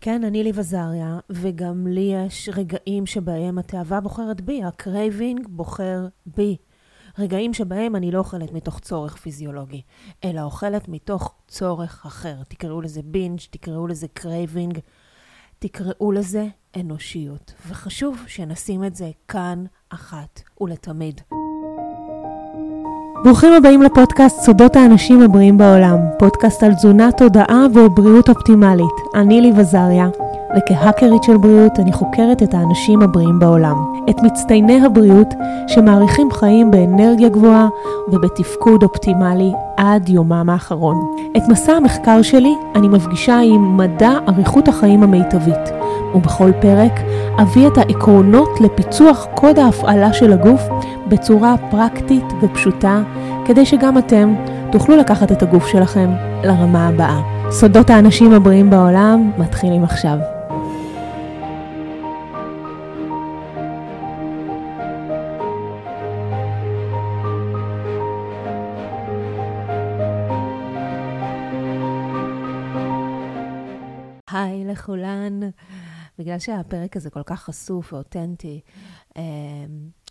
כן, 0.00 0.24
אני 0.24 0.42
ליב 0.44 0.58
עזריה, 0.58 1.18
וגם 1.30 1.86
לי 1.86 2.12
יש 2.14 2.48
רגעים 2.52 3.06
שבהם 3.06 3.58
התאווה 3.58 4.00
בוחרת 4.00 4.40
בי, 4.40 4.64
ה 4.64 4.74
craving 4.74 5.46
בוחר 5.48 6.06
בי. 6.26 6.56
רגעים 7.18 7.54
שבהם 7.54 7.96
אני 7.96 8.10
לא 8.10 8.18
אוכלת 8.18 8.52
מתוך 8.52 8.80
צורך 8.80 9.16
פיזיולוגי, 9.16 9.82
אלא 10.24 10.40
אוכלת 10.40 10.88
מתוך 10.88 11.34
צורך 11.48 12.06
אחר. 12.06 12.36
תקראו 12.48 12.80
לזה 12.80 13.00
binge, 13.04 13.40
תקראו 13.50 13.86
לזה 13.86 14.08
craving, 14.08 14.78
תקראו 15.58 16.12
לזה 16.12 16.46
אנושיות. 16.76 17.54
וחשוב 17.68 18.24
שנשים 18.26 18.84
את 18.84 18.94
זה 18.94 19.10
כאן 19.28 19.64
אחת 19.88 20.42
ולתמיד. 20.60 21.20
ברוכים 23.24 23.52
הבאים 23.52 23.82
לפודקאסט 23.82 24.40
סודות 24.40 24.76
האנשים 24.76 25.22
הבריאים 25.22 25.58
בעולם, 25.58 25.98
פודקאסט 26.18 26.62
על 26.62 26.74
תזונה, 26.74 27.12
תודעה 27.12 27.66
ובריאות 27.74 28.28
אופטימלית. 28.28 28.94
אני 29.14 29.40
ליב 29.40 29.58
עזריה, 29.58 30.08
וכהאקרית 30.56 31.22
של 31.22 31.36
בריאות 31.36 31.78
אני 31.78 31.92
חוקרת 31.92 32.42
את 32.42 32.54
האנשים 32.54 33.02
הבריאים 33.02 33.38
בעולם, 33.38 33.76
את 34.10 34.22
מצטייני 34.22 34.84
הבריאות 34.84 35.34
שמאריכים 35.66 36.30
חיים 36.30 36.70
באנרגיה 36.70 37.28
גבוהה 37.28 37.68
ובתפקוד 38.08 38.82
אופטימלי 38.82 39.52
עד 39.76 40.08
יומם 40.08 40.50
האחרון. 40.50 40.96
את 41.36 41.42
מסע 41.48 41.72
המחקר 41.72 42.22
שלי 42.22 42.54
אני 42.74 42.88
מפגישה 42.88 43.38
עם 43.38 43.76
מדע 43.76 44.12
אריכות 44.28 44.68
החיים 44.68 45.02
המיטבית, 45.02 45.77
ובכל 46.14 46.50
פרק 46.60 46.92
אביא 47.42 47.66
את 47.66 47.78
העקרונות 47.78 48.60
לפיצוח 48.60 49.26
קוד 49.34 49.58
ההפעלה 49.58 50.12
של 50.12 50.32
הגוף 50.32 50.62
בצורה 51.08 51.54
פרקטית 51.70 52.24
ופשוטה, 52.42 53.02
כדי 53.46 53.66
שגם 53.66 53.98
אתם 53.98 54.34
תוכלו 54.72 54.96
לקחת 54.96 55.32
את 55.32 55.42
הגוף 55.42 55.66
שלכם 55.66 56.10
לרמה 56.44 56.88
הבאה. 56.88 57.20
סודות 57.50 57.90
האנשים 57.90 58.32
הבריאים 58.32 58.70
בעולם 58.70 59.30
מתחילים 59.38 59.84
עכשיו. 59.84 60.18
היי 74.32 74.64
לכולן. 74.64 75.40
בגלל 76.18 76.38
שהפרק 76.38 76.96
הזה 76.96 77.10
כל 77.10 77.22
כך 77.22 77.42
חשוף 77.42 77.92
ואותנטי, 77.92 78.60
אמ, 79.16 79.22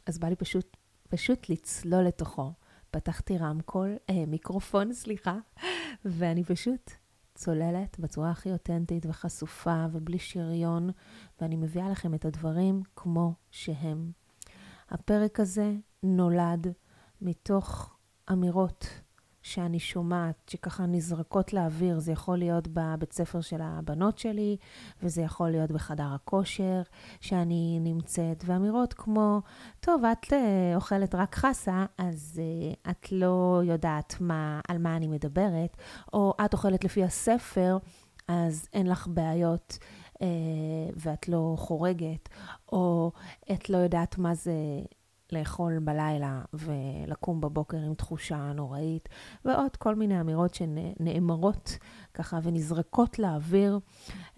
אז 0.05 0.19
בא 0.19 0.27
לי 0.27 0.36
פשוט, 0.36 0.77
פשוט 1.09 1.49
לצלול 1.49 2.03
לתוכו. 2.03 2.53
פתחתי 2.91 3.38
רמקול, 3.38 3.95
אה, 4.09 4.23
מיקרופון, 4.27 4.94
סליחה, 4.94 5.38
ואני 6.05 6.44
פשוט 6.44 6.91
צוללת 7.36 7.99
בצורה 7.99 8.31
הכי 8.31 8.52
אותנטית 8.52 9.05
וחשופה 9.05 9.86
ובלי 9.91 10.19
שריון, 10.19 10.89
ואני 11.41 11.55
מביאה 11.55 11.89
לכם 11.89 12.14
את 12.14 12.25
הדברים 12.25 12.81
כמו 12.95 13.33
שהם. 13.52 14.11
הפרק 14.89 15.39
הזה 15.39 15.73
נולד 16.03 16.67
מתוך 17.21 17.97
אמירות 18.31 19.02
שאני 19.47 19.79
שומעת, 19.79 20.35
שככה 20.47 20.85
נזרקות 20.85 21.53
לאוויר. 21.53 21.99
זה 21.99 22.11
יכול 22.11 22.37
להיות 22.37 22.67
בבית 22.67 23.13
ספר 23.13 23.41
של 23.41 23.57
הבנות 23.61 24.17
שלי, 24.17 24.57
וזה 25.03 25.21
יכול 25.21 25.49
להיות 25.49 25.71
בחדר 25.71 26.07
הכושר 26.15 26.81
שאני 27.21 27.79
נמצאת, 27.81 28.43
ואמירות 28.45 28.93
כמו, 28.93 29.41
טוב, 29.79 30.05
את 30.05 30.25
uh, 30.25 30.35
אוכלת 30.75 31.15
רק 31.15 31.35
חסה, 31.35 31.85
אז 31.97 32.41
uh, 32.41 32.89
את 32.89 33.11
לא 33.11 33.61
יודעת 33.63 34.15
מה, 34.19 34.59
על 34.67 34.77
מה 34.77 34.95
אני 34.95 35.07
מדברת, 35.07 35.77
או 36.13 36.33
את 36.45 36.53
אוכלת 36.53 36.83
לפי 36.83 37.03
הספר, 37.03 37.77
אז 38.27 38.67
אין 38.73 38.87
לך 38.87 39.07
בעיות. 39.07 39.77
uh, 40.17 40.19
ואת 40.95 41.29
לא 41.29 41.55
חורגת, 41.57 42.29
או 42.71 43.11
את 43.51 43.69
לא 43.69 43.77
יודעת 43.77 44.17
מה 44.17 44.33
זה 44.33 44.53
לאכול 45.31 45.80
בלילה 45.80 46.42
ולקום 46.54 47.42
בבוקר 47.42 47.77
עם 47.77 47.93
תחושה 47.93 48.52
נוראית, 48.55 49.10
ועוד 49.45 49.76
כל 49.76 49.95
מיני 49.95 50.21
אמירות 50.21 50.54
שנאמרות 50.54 51.77
ככה 52.14 52.39
ונזרקות 52.43 53.20
לאוויר, 53.20 53.80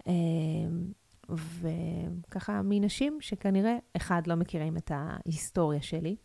אה, 0.06 0.12
וככה 1.60 2.60
מנשים 2.64 3.18
שכנראה, 3.20 3.76
אחד, 3.96 4.26
לא 4.26 4.34
מכירים 4.34 4.76
את 4.76 4.92
ההיסטוריה 4.94 5.82
שלי, 5.82 6.16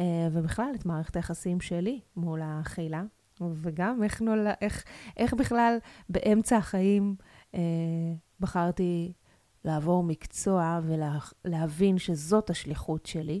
אה, 0.00 0.28
ובכלל 0.32 0.70
את 0.74 0.86
מערכת 0.86 1.16
היחסים 1.16 1.60
שלי 1.60 2.00
מול 2.16 2.42
האכילה, 2.42 3.02
וגם 3.40 4.02
איך, 4.02 4.20
נול... 4.22 4.46
איך, 4.60 4.84
איך 5.16 5.34
בכלל 5.34 5.78
באמצע 6.08 6.56
החיים 6.56 7.16
אה, 7.54 7.60
בחרתי 8.40 9.12
לעבור 9.64 10.02
מקצוע 10.04 10.80
ולהבין 11.44 11.98
שזאת 11.98 12.50
השליחות 12.50 13.06
שלי. 13.06 13.40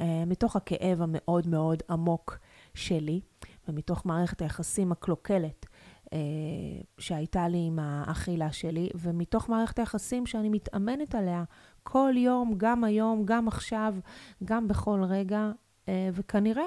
אה, 0.00 0.24
מתוך 0.26 0.56
הכאב 0.56 1.02
המאוד 1.02 1.46
מאוד 1.48 1.82
עמוק 1.90 2.38
שלי, 2.74 3.20
ומתוך 3.68 4.06
מערכת 4.06 4.42
היחסים 4.42 4.92
הקלוקלת 4.92 5.66
אה, 6.12 6.18
שהייתה 6.98 7.48
לי 7.48 7.58
עם 7.66 7.78
האכילה 7.78 8.52
שלי, 8.52 8.88
ומתוך 8.94 9.48
מערכת 9.48 9.78
היחסים 9.78 10.26
שאני 10.26 10.48
מתאמנת 10.48 11.14
עליה 11.14 11.44
כל 11.82 12.12
יום, 12.16 12.54
גם 12.56 12.84
היום, 12.84 13.22
גם 13.24 13.48
עכשיו, 13.48 13.94
גם 14.44 14.68
בכל 14.68 15.02
רגע, 15.08 15.50
אה, 15.88 16.08
וכנראה 16.12 16.66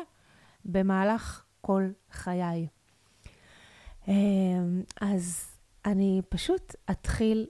במהלך 0.65 1.43
כל 1.61 1.83
חיי. 2.11 2.67
אז 5.01 5.57
אני 5.85 6.21
פשוט 6.29 6.75
אתחיל 6.91 7.47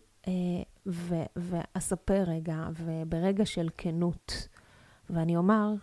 ואספר 1.35 2.23
רגע, 2.27 2.67
וברגע 2.79 3.45
של 3.45 3.69
כנות, 3.77 4.47
ואני 5.13 5.37
אומר 5.37 5.73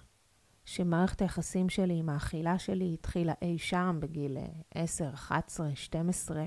שמערכת 0.65 1.23
היחסים 1.23 1.69
שלי 1.69 1.99
עם 1.99 2.09
האכילה 2.09 2.59
שלי 2.59 2.95
התחילה 2.95 3.33
אי 3.43 3.59
שם 3.59 3.99
בגיל 4.01 4.37
10, 4.75 5.11
11, 5.15 5.71
12. 5.75 6.45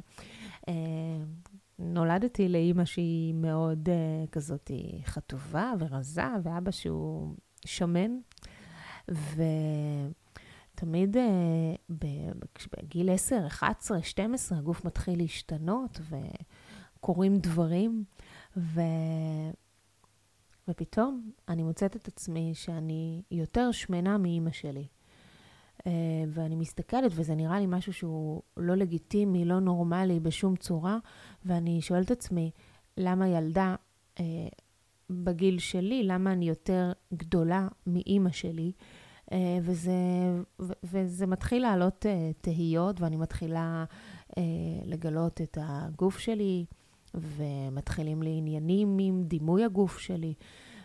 נולדתי 1.80 2.50
לאימא 2.50 2.86
שהיא 2.86 3.34
מאוד 3.34 3.90
uh, 3.90 3.92
כזאת 4.32 4.72
חטובה 5.06 5.74
ורזה, 5.80 6.28
ואבא 6.44 6.72
שהוא 6.72 7.36
שמן. 7.66 8.12
ותמיד 9.08 11.18
uh, 11.18 11.20
בגיל 12.78 13.10
10, 13.10 13.48
11, 13.48 14.02
12 14.02 14.58
הגוף 14.58 14.86
מתחיל 14.86 15.20
להשתנות 15.20 16.00
וקורים 17.00 17.38
דברים. 17.38 18.04
ו... 18.58 18.82
ופתאום 20.68 21.31
אני 21.50 21.63
מוצאת 21.63 21.96
את 21.96 22.07
עצמי 22.07 22.51
שאני 22.53 23.22
יותר 23.31 23.72
שמנה 23.72 24.18
מאימא 24.18 24.51
שלי. 24.51 24.88
Uh, 25.79 25.85
ואני 26.28 26.56
מסתכלת, 26.56 27.12
וזה 27.16 27.35
נראה 27.35 27.59
לי 27.59 27.66
משהו 27.68 27.94
שהוא 27.94 28.41
לא 28.57 28.75
לגיטימי, 28.75 29.46
לא 29.46 29.59
נורמלי 29.59 30.19
בשום 30.19 30.56
צורה, 30.56 30.97
ואני 31.46 31.81
שואלת 31.81 32.06
את 32.06 32.12
עצמי, 32.12 32.52
למה 32.97 33.28
ילדה 33.28 33.75
uh, 34.16 34.22
בגיל 35.09 35.59
שלי, 35.59 36.03
למה 36.03 36.31
אני 36.31 36.50
יותר 36.50 36.91
גדולה 37.13 37.68
מאימא 37.88 38.31
שלי? 38.31 38.72
Uh, 39.25 39.34
וזה, 39.62 39.94
וזה 40.84 41.28
מתחיל 41.28 41.62
לעלות 41.62 42.06
תהיות, 42.41 43.02
ואני 43.02 43.16
מתחילה 43.16 43.85
לגלות 44.85 45.41
את 45.41 45.57
הגוף 45.62 46.18
שלי, 46.18 46.66
ומתחילים 47.13 48.24
לי 48.24 48.35
עניינים 48.38 48.97
עם 49.00 49.24
דימוי 49.24 49.63
הגוף 49.63 50.00
שלי, 50.00 50.34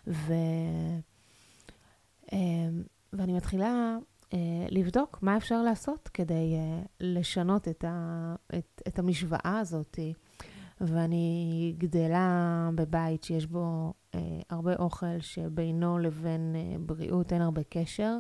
ו... 0.07 0.33
אמ, 2.33 2.83
ואני 3.13 3.33
מתחילה 3.33 3.97
אה, 4.35 4.67
לבדוק 4.71 5.19
מה 5.23 5.37
אפשר 5.37 5.63
לעשות 5.63 6.09
כדי 6.15 6.55
אה, 6.55 6.83
לשנות 7.01 7.69
את, 7.69 7.85
ה... 7.85 8.35
את, 8.59 8.83
את 8.89 8.99
המשוואה 8.99 9.59
הזאת. 9.59 9.99
ואני 10.81 11.75
גדלה 11.79 12.71
בבית 12.75 13.25
שיש 13.25 13.47
בו 13.47 13.93
אה, 14.15 14.21
הרבה 14.51 14.75
אוכל 14.77 15.21
שבינו 15.21 15.99
לבין 15.99 16.57
בריאות 16.81 17.33
אין 17.33 17.43
הרבה 17.43 17.63
קשר. 17.69 18.19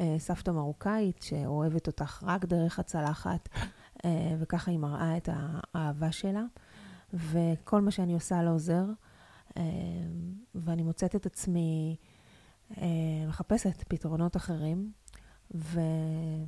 וסבתא 0.00 0.50
מרוקאית 0.50 1.22
שאוהבת 1.22 1.86
אותך 1.86 2.22
רק 2.26 2.44
דרך 2.44 2.78
הצלחת, 2.78 3.48
אה, 3.56 3.62
וככה 4.38 4.70
היא 4.70 4.78
מראה 4.78 5.16
את 5.16 5.28
האהבה 5.32 6.12
שלה, 6.12 6.44
וכל 7.12 7.80
מה 7.80 7.90
שאני 7.90 8.14
עושה 8.14 8.42
לא 8.42 8.50
עוזר, 8.50 8.84
אה, 9.56 9.62
ואני 10.54 10.82
מוצאת 10.82 11.16
את 11.16 11.26
עצמי 11.26 11.96
אה, 12.78 13.24
מחפשת 13.28 13.84
פתרונות 13.88 14.36
אחרים, 14.36 14.92
ואני 15.50 16.46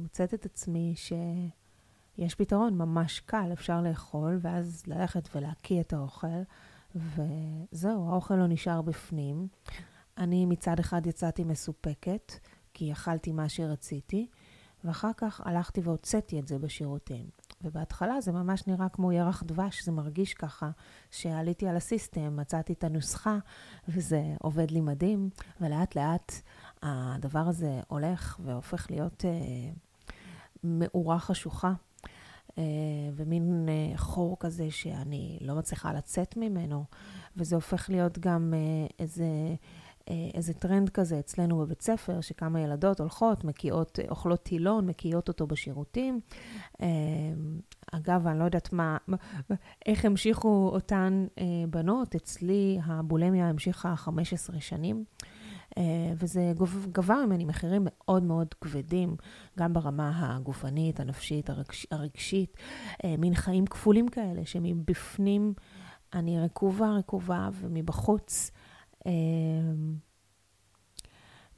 מוצאת 0.00 0.34
את 0.34 0.44
עצמי 0.44 0.94
שיש 0.96 2.34
פתרון 2.34 2.78
ממש 2.78 3.20
קל, 3.20 3.50
אפשר 3.52 3.80
לאכול, 3.80 4.38
ואז 4.40 4.82
ללכת 4.86 5.36
ולהקיא 5.36 5.80
את 5.80 5.92
האוכל, 5.92 6.42
וזהו, 6.94 8.10
האוכל 8.10 8.34
לא 8.34 8.46
נשאר 8.46 8.82
בפנים. 8.82 9.48
אני 10.18 10.46
מצד 10.46 10.78
אחד 10.78 11.06
יצאתי 11.06 11.44
מסופקת, 11.44 12.32
כי 12.74 12.92
אכלתי 12.92 13.32
מה 13.32 13.48
שרציתי, 13.48 14.26
ואחר 14.84 15.10
כך 15.16 15.40
הלכתי 15.44 15.80
והוצאתי 15.80 16.40
את 16.40 16.48
זה 16.48 16.58
בשירותים. 16.58 17.26
ובהתחלה 17.64 18.20
זה 18.20 18.32
ממש 18.32 18.66
נראה 18.66 18.88
כמו 18.88 19.12
ירח 19.12 19.42
דבש, 19.46 19.84
זה 19.84 19.92
מרגיש 19.92 20.34
ככה, 20.34 20.70
שעליתי 21.10 21.68
על 21.68 21.76
הסיסטם, 21.76 22.36
מצאתי 22.36 22.72
את 22.72 22.84
הנוסחה, 22.84 23.38
וזה 23.88 24.22
עובד 24.40 24.70
לי 24.70 24.80
מדהים, 24.80 25.30
ולאט 25.60 25.96
לאט 25.96 26.32
הדבר 26.82 27.48
הזה 27.48 27.80
הולך 27.88 28.40
והופך 28.44 28.86
להיות 28.90 29.24
אה, 29.24 29.70
מאורה 30.64 31.18
חשוכה. 31.18 31.72
אה, 32.58 32.64
ומין 33.16 33.68
אה, 33.68 33.98
חור 33.98 34.36
כזה 34.40 34.70
שאני 34.70 35.38
לא 35.40 35.54
מצליחה 35.54 35.92
לצאת 35.92 36.36
ממנו, 36.36 36.84
וזה 37.36 37.54
הופך 37.54 37.90
להיות 37.90 38.18
גם 38.18 38.54
אה, 38.56 38.86
איזה 38.98 39.26
איזה 40.34 40.54
טרנד 40.54 40.88
כזה 40.88 41.18
אצלנו 41.18 41.58
בבית 41.58 41.82
ספר, 41.82 42.20
שכמה 42.20 42.60
ילדות 42.60 43.00
הולכות, 43.00 43.44
מקיאות, 43.44 43.98
אוכלות 44.10 44.42
טילון, 44.42 44.86
מקיאות 44.86 45.28
אותו 45.28 45.46
בשירותים. 45.46 46.20
אה, 46.82 46.86
אגב, 47.92 48.26
אני 48.26 48.38
לא 48.38 48.44
יודעת 48.44 48.72
מה, 48.72 48.96
איך 49.86 50.04
המשיכו 50.04 50.70
אותן 50.72 51.26
אה, 51.38 51.44
בנות, 51.70 52.14
אצלי 52.14 52.78
הבולמיה 52.84 53.48
המשיכה 53.48 53.96
15 53.96 54.60
שנים. 54.60 55.04
וזה 56.16 56.52
גבר 56.92 57.26
ממני 57.26 57.44
מחירים 57.44 57.82
מאוד 57.84 58.22
מאוד 58.22 58.54
כבדים, 58.60 59.16
גם 59.58 59.72
ברמה 59.72 60.34
הגופנית, 60.36 61.00
הנפשית, 61.00 61.50
הרגש, 61.50 61.86
הרגשית, 61.90 62.56
מין 63.18 63.34
חיים 63.34 63.66
כפולים 63.66 64.08
כאלה, 64.08 64.40
שמבפנים 64.44 65.54
אני 66.14 66.40
רקובה 66.40 66.90
רקובה, 66.90 67.48
ומבחוץ 67.60 68.50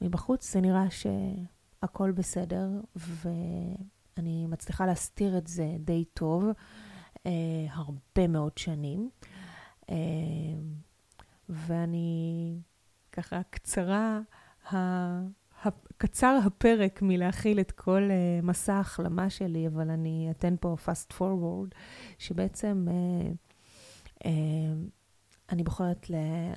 מבחוץ 0.01 0.53
זה 0.53 0.61
נראה 0.61 0.85
שהכל 0.89 2.11
בסדר, 2.11 2.69
ואני 2.95 4.47
מצליחה 4.47 4.85
להסתיר 4.85 5.37
את 5.37 5.47
זה 5.47 5.75
די 5.79 6.05
טוב 6.05 6.45
אה, 7.25 7.31
הרבה 7.69 8.27
מאוד 8.27 8.57
שנים. 8.57 9.09
אה, 9.89 9.95
ואני 11.49 12.59
ככה 13.11 13.41
קצרה. 13.49 14.19
קצר 15.97 16.39
הפרק 16.45 17.01
מלהכיל 17.01 17.59
את 17.59 17.71
כל 17.71 18.09
uh, 18.09 18.45
מסע 18.45 18.73
ההחלמה 18.73 19.29
שלי, 19.29 19.67
אבל 19.67 19.89
אני 19.89 20.27
אתן 20.31 20.55
פה 20.59 20.75
fast 20.85 21.13
forward, 21.13 21.75
שבעצם 22.17 22.87
uh, 22.87 24.23
uh, 24.23 24.27
אני 25.51 25.63
בוחרת 25.63 26.05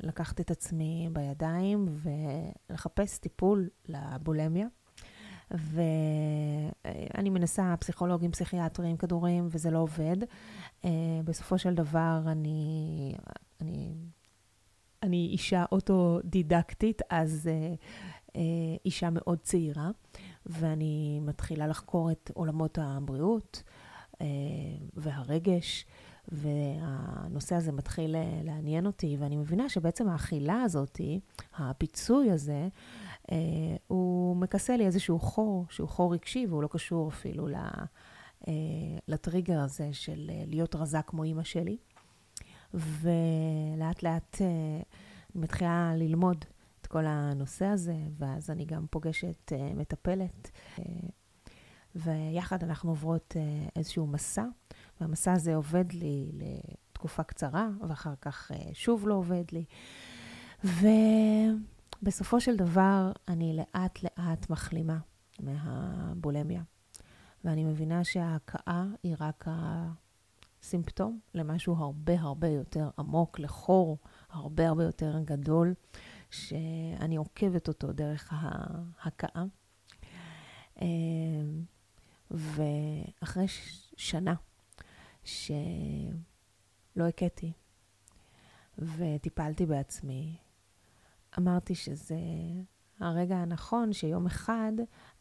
לקחת 0.03 0.41
את 0.41 0.51
עצמי 0.51 1.09
בידיים 1.13 1.89
ולחפש 2.69 3.19
טיפול 3.19 3.69
לבולמיה. 3.89 4.67
ואני 5.51 7.31
מנסה 7.31 7.75
פסיכולוגים, 7.81 8.31
פסיכיאטרים, 8.31 8.97
כדורים, 8.97 9.49
וזה 9.51 9.71
לא 9.71 9.79
עובד. 9.79 10.17
אה, 10.85 10.91
בסופו 11.25 11.59
של 11.59 11.75
דבר, 11.75 12.21
אני, 12.27 13.15
אני, 13.61 13.95
אני 15.03 15.29
אישה 15.33 15.65
אוטודידקטית, 15.73 17.03
אז 17.11 17.49
אה, 17.53 17.75
אה, 18.37 18.77
אישה 18.85 19.09
מאוד 19.11 19.39
צעירה, 19.39 19.91
ואני 20.47 21.21
מתחילה 21.23 21.67
לחקור 21.67 22.11
את 22.11 22.31
עולמות 22.35 22.79
הבריאות 22.83 23.63
והרגש. 24.95 25.87
והנושא 26.33 27.55
הזה 27.55 27.73
מתחיל 27.73 28.17
אה, 28.17 28.41
לעניין 28.45 28.87
אותי, 28.87 29.17
ואני 29.21 29.37
מבינה 29.37 29.69
שבעצם 29.69 30.09
האכילה 30.09 30.63
הזאת, 30.63 31.01
הפיצוי 31.57 32.31
הזה, 32.31 32.69
אה, 33.33 33.37
הוא 33.87 34.37
מכסה 34.37 34.77
לי 34.77 34.87
איזשהו 34.87 35.19
חור, 35.19 35.67
שהוא 35.71 35.89
חור 35.89 36.15
רגשי, 36.15 36.47
והוא 36.49 36.63
לא 36.63 36.69
קשור 36.69 37.09
אפילו 37.09 37.49
אה, 37.49 38.53
לטריגר 39.09 39.61
הזה 39.61 39.89
של 39.93 40.31
להיות 40.47 40.75
רזה 40.75 41.03
כמו 41.03 41.25
אימא 41.25 41.45
שלי. 41.45 41.77
ולאט 42.75 44.03
לאט 44.03 44.37
אני 45.35 45.43
מתחילה 45.43 45.93
ללמוד 45.97 46.45
את 46.81 46.87
כל 46.87 47.07
הנושא 47.07 47.65
הזה, 47.65 47.97
ואז 48.19 48.51
אני 48.51 48.65
גם 48.65 48.87
פוגשת 48.91 49.53
מטפלת, 49.75 50.51
ויחד 51.95 52.63
אנחנו 52.63 52.91
עוברות 52.91 53.37
איזשהו 53.77 54.07
מסע. 54.07 54.45
והמסע 55.01 55.33
הזה 55.33 55.55
עובד 55.55 55.93
לי 55.93 56.31
לתקופה 56.33 57.23
קצרה, 57.23 57.69
ואחר 57.89 58.15
כך 58.21 58.53
אה, 58.53 58.71
שוב 58.73 59.09
לא 59.09 59.15
עובד 59.15 59.45
לי. 59.53 59.65
ובסופו 62.03 62.41
של 62.41 62.57
דבר, 62.57 63.13
אני 63.29 63.57
לאט-לאט 63.57 64.51
מחלימה 64.51 64.99
מהבולמיה. 65.41 66.63
ואני 67.45 67.65
מבינה 67.65 68.05
שההכאה 68.05 68.85
היא 69.03 69.17
רק 69.21 69.45
הסימפטום 69.49 71.21
למשהו 71.35 71.75
הרבה 71.75 72.21
הרבה 72.21 72.49
יותר 72.49 72.91
עמוק, 72.99 73.39
לחור 73.39 73.99
הרבה 74.31 74.69
הרבה 74.69 74.85
יותר 74.85 75.19
גדול, 75.25 75.75
שאני 76.31 77.17
עוקבת 77.17 77.69
אותו 77.69 77.93
דרך 77.93 78.33
ההכאה. 78.33 79.45
אה, 80.83 80.87
ואחרי 82.31 83.47
שנה 83.97 84.35
שלא 85.29 87.09
הכיתי, 87.09 87.53
וטיפלתי 88.79 89.67
בעצמי. 89.67 90.37
אמרתי 91.39 91.75
שזה 91.75 92.19
הרגע 93.01 93.37
הנכון 93.37 93.93
שיום 93.93 94.27
אחד, 94.27 94.73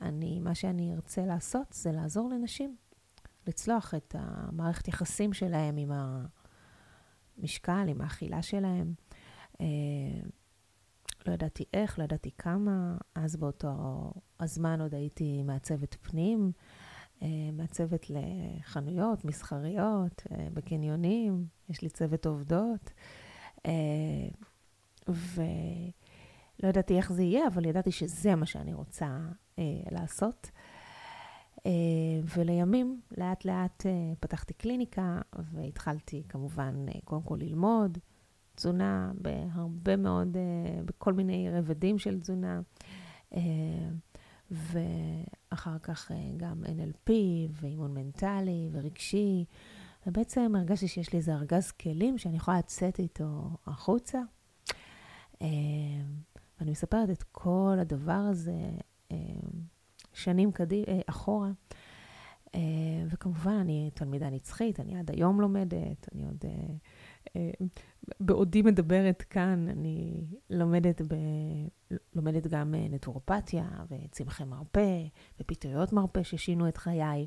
אני, 0.02 0.40
מה 0.40 0.56
שאני 0.56 0.94
ארצה 0.96 1.26
לעשות 1.26 1.68
זה 1.74 1.92
לעזור 1.92 2.30
לנשים, 2.30 2.76
לצלוח 3.48 3.94
את 3.94 4.16
המערכת 4.20 4.88
יחסים 4.88 5.34
שלהם 5.34 5.78
עם 5.78 5.92
המשקל, 7.38 7.86
עם 7.88 8.02
האכילה 8.02 8.42
שלהם. 8.42 8.94
אה, 9.62 9.66
לא 11.28 11.34
ידעתי 11.34 11.64
איך, 11.74 12.00
לא 12.00 12.04
ידעתי 12.04 12.32
כמה, 12.38 12.98
אז 13.16 13.36
באותו 13.36 13.74
הזמן 14.40 14.82
עוד 14.82 14.94
הייתי 14.94 15.44
מעצבת 15.44 15.96
פנים. 16.02 16.52
אה, 17.22 17.28
מעצבת 17.54 18.06
לחנויות 18.10 19.26
מסחריות, 19.26 20.24
אה, 20.32 20.48
בקניונים, 20.54 21.46
יש 21.70 21.82
לי 21.82 21.90
צוות 21.90 22.26
עובדות. 22.26 22.92
אה, 23.66 23.72
ולא 25.08 26.70
ידעתי 26.70 26.98
איך 26.98 27.14
זה 27.14 27.24
יהיה, 27.24 27.48
אבל 27.48 27.66
ידעתי 27.66 27.92
שזה 27.92 28.36
מה 28.36 28.46
שאני 28.46 28.74
רוצה 28.74 29.18
לעשות. 29.92 30.52
ולימים, 32.36 33.02
לאט 33.18 33.46
לאט 33.46 33.86
פתחתי 34.20 34.54
קליניקה 34.54 35.22
והתחלתי 35.54 36.24
כמובן 36.30 36.86
קודם 37.04 37.22
כל 37.22 37.38
ללמוד 37.40 37.98
תזונה 38.56 39.12
בהרבה 39.16 39.96
מאוד, 39.96 40.38
בכל 40.86 41.14
מיני 41.14 41.50
רבדים 41.52 42.00
של 42.00 42.20
תזונה. 42.20 42.62
ואחר 44.52 45.80
כך 45.80 46.12
אה, 46.12 46.18
גם 46.38 46.64
NLP 46.64 47.12
ואימון 47.52 47.94
מנטלי 47.94 48.70
ורגשי, 48.72 49.46
ובעצם 50.08 50.54
הרגשתי 50.56 50.88
שיש 50.88 51.14
לי 51.14 51.18
איזה 51.18 51.34
ארגז 51.34 51.72
כלים 51.72 52.18
שאני 52.18 52.38
יכולה 52.38 52.58
לצאת 52.60 53.00
איתו 53.00 53.50
החוצה. 53.68 54.22
אה, 55.42 55.48
ואני 56.60 56.72
מספרת 56.72 57.10
את 57.10 57.24
כל 57.24 57.78
הדבר 57.82 58.14
הזה 58.14 58.70
אה, 59.12 59.18
שנים 60.14 60.52
קדימה, 60.52 60.86
אחורה. 61.06 61.50
וכמובן, 63.10 63.52
אני 63.52 63.90
תלמידה 63.94 64.30
נצחית, 64.30 64.80
אני 64.80 65.00
עד 65.00 65.12
היום 65.12 65.42
לומדת, 65.42 66.10
אני 66.14 66.26
עוד 66.26 66.46
בעודי 68.20 68.62
מדברת 68.62 69.22
כאן, 69.22 69.68
אני 69.70 70.26
לומדת, 70.50 71.02
ב... 71.02 71.16
לומדת 72.16 72.48
גם 72.48 72.76
אה, 72.76 72.88
נטורופתיה 72.90 73.70
וצמחי 73.90 74.44
מרפא 74.44 75.04
ופטריות 75.40 75.94
מרפא 75.94 76.24
ששינו 76.24 76.68
את 76.68 76.78
חיי, 76.78 77.26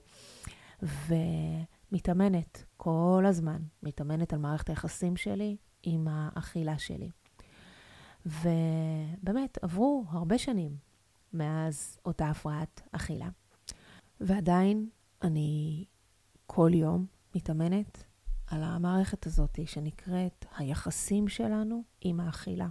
ומתאמנת 0.82 2.64
כל 2.76 3.24
הזמן, 3.28 3.62
מתאמנת 3.82 4.32
על 4.32 4.38
מערכת 4.38 4.68
היחסים 4.68 5.16
שלי 5.16 5.56
עם 5.82 6.08
האכילה 6.10 6.78
שלי. 6.78 7.10
ובאמת, 8.26 9.58
עברו 9.62 10.04
הרבה 10.08 10.38
שנים 10.38 10.76
מאז 11.32 11.98
אותה 12.04 12.28
הפרעת 12.28 12.82
אכילה. 12.92 13.28
ועדיין 14.20 14.88
אני 15.22 15.84
כל 16.46 16.70
יום 16.74 17.06
מתאמנת 17.34 18.04
על 18.50 18.62
המערכת 18.62 19.26
הזאת 19.26 19.58
שנקראת 19.66 20.44
היחסים 20.56 21.28
שלנו 21.28 21.82
עם 22.00 22.20
האכילה. 22.20 22.68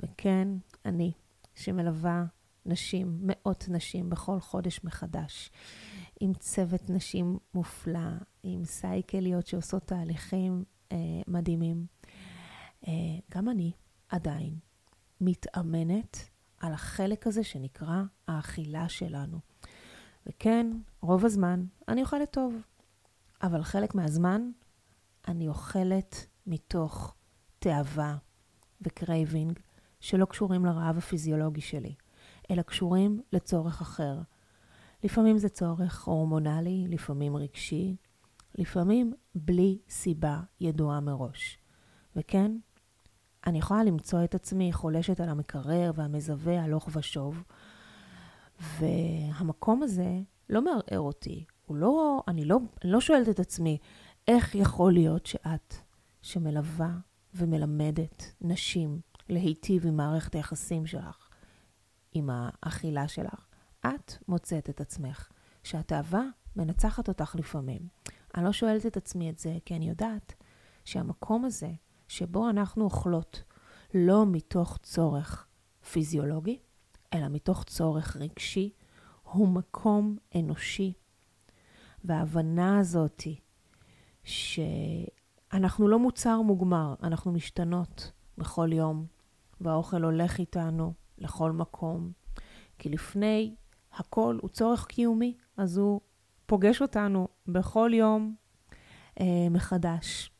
וכן, 0.00 0.48
אני, 0.84 1.12
שמלווה 1.54 2.24
נשים, 2.66 3.18
מאות 3.22 3.64
נשים 3.68 4.10
בכל 4.10 4.40
חודש 4.40 4.80
מחדש, 4.84 5.50
עם 6.20 6.34
צוות 6.34 6.90
נשים 6.90 7.38
מופלא, 7.54 8.10
עם 8.42 8.64
סייקליות 8.64 9.46
שעושות 9.46 9.82
תהליכים 9.86 10.64
אה, 10.92 10.96
מדהימים. 11.26 11.86
אה, 12.88 12.92
גם 13.30 13.48
אני 13.48 13.72
עדיין 14.08 14.54
מתאמנת 15.20 16.16
על 16.60 16.72
החלק 16.72 17.26
הזה 17.26 17.44
שנקרא 17.44 18.02
האכילה 18.28 18.88
שלנו. 18.88 19.38
וכן, 20.26 20.66
רוב 21.00 21.24
הזמן 21.24 21.64
אני 21.88 22.02
אוכלת 22.02 22.30
טוב. 22.30 22.54
אבל 23.42 23.62
חלק 23.62 23.94
מהזמן 23.94 24.50
אני 25.28 25.48
אוכלת 25.48 26.26
מתוך 26.46 27.14
תאווה 27.58 28.16
ו 28.80 28.90
craving 28.90 29.58
שלא 30.00 30.24
קשורים 30.24 30.64
לרעב 30.64 30.98
הפיזיולוגי 30.98 31.60
שלי, 31.60 31.94
אלא 32.50 32.62
קשורים 32.62 33.20
לצורך 33.32 33.80
אחר. 33.80 34.20
לפעמים 35.04 35.38
זה 35.38 35.48
צורך 35.48 36.04
הורמונלי, 36.04 36.86
לפעמים 36.88 37.36
רגשי, 37.36 37.96
לפעמים 38.54 39.12
בלי 39.34 39.78
סיבה 39.88 40.40
ידועה 40.60 41.00
מראש. 41.00 41.58
וכן, 42.16 42.52
אני 43.46 43.58
יכולה 43.58 43.84
למצוא 43.84 44.24
את 44.24 44.34
עצמי 44.34 44.72
חולשת 44.72 45.20
על 45.20 45.28
המקרר 45.28 45.92
והמזווה 45.94 46.62
הלוך 46.62 46.88
ושוב, 46.92 47.42
והמקום 48.60 49.82
הזה 49.82 50.20
לא 50.50 50.62
מערער 50.62 51.00
אותי. 51.00 51.44
הוא 51.66 51.76
לא, 51.76 52.22
אני 52.28 52.44
לא, 52.44 52.58
אני 52.84 52.92
לא 52.92 53.00
שואלת 53.00 53.28
את 53.28 53.40
עצמי, 53.40 53.78
איך 54.28 54.54
יכול 54.54 54.92
להיות 54.92 55.26
שאת, 55.26 55.74
שמלווה 56.22 56.92
ומלמדת 57.34 58.32
נשים 58.40 59.00
להיטיב 59.28 59.86
עם 59.86 59.96
מערכת 59.96 60.34
היחסים 60.34 60.86
שלך, 60.86 61.28
עם 62.12 62.30
האכילה 62.32 63.08
שלך, 63.08 63.46
את 63.86 64.12
מוצאת 64.28 64.70
את 64.70 64.80
עצמך 64.80 65.28
שהתאווה 65.62 66.22
מנצחת 66.56 67.08
אותך 67.08 67.34
לפעמים. 67.38 67.88
אני 68.34 68.44
לא 68.44 68.52
שואלת 68.52 68.86
את 68.86 68.96
עצמי 68.96 69.30
את 69.30 69.38
זה, 69.38 69.56
כי 69.64 69.76
אני 69.76 69.88
יודעת 69.88 70.34
שהמקום 70.84 71.44
הזה, 71.44 71.70
שבו 72.08 72.50
אנחנו 72.50 72.84
אוכלות, 72.84 73.42
לא 73.94 74.26
מתוך 74.26 74.78
צורך 74.82 75.46
פיזיולוגי, 75.92 76.58
אלא 77.14 77.28
מתוך 77.28 77.64
צורך 77.64 78.16
רגשי, 78.16 78.72
הוא 79.22 79.48
מקום 79.48 80.16
אנושי. 80.34 80.92
וההבנה 82.04 82.78
הזאתי, 82.78 83.40
שאנחנו 84.24 85.88
לא 85.88 85.98
מוצר 85.98 86.40
מוגמר, 86.40 86.94
אנחנו 87.02 87.32
משתנות 87.32 88.12
בכל 88.38 88.72
יום, 88.72 89.06
והאוכל 89.60 90.02
הולך 90.02 90.38
איתנו 90.38 90.92
לכל 91.18 91.52
מקום. 91.52 92.12
כי 92.78 92.88
לפני 92.88 93.54
הכל 93.92 94.38
הוא 94.42 94.50
צורך 94.50 94.86
קיומי, 94.86 95.36
אז 95.56 95.76
הוא 95.76 96.00
פוגש 96.46 96.82
אותנו 96.82 97.28
בכל 97.46 97.90
יום 97.94 98.34
אה, 99.20 99.48
מחדש. 99.50 100.30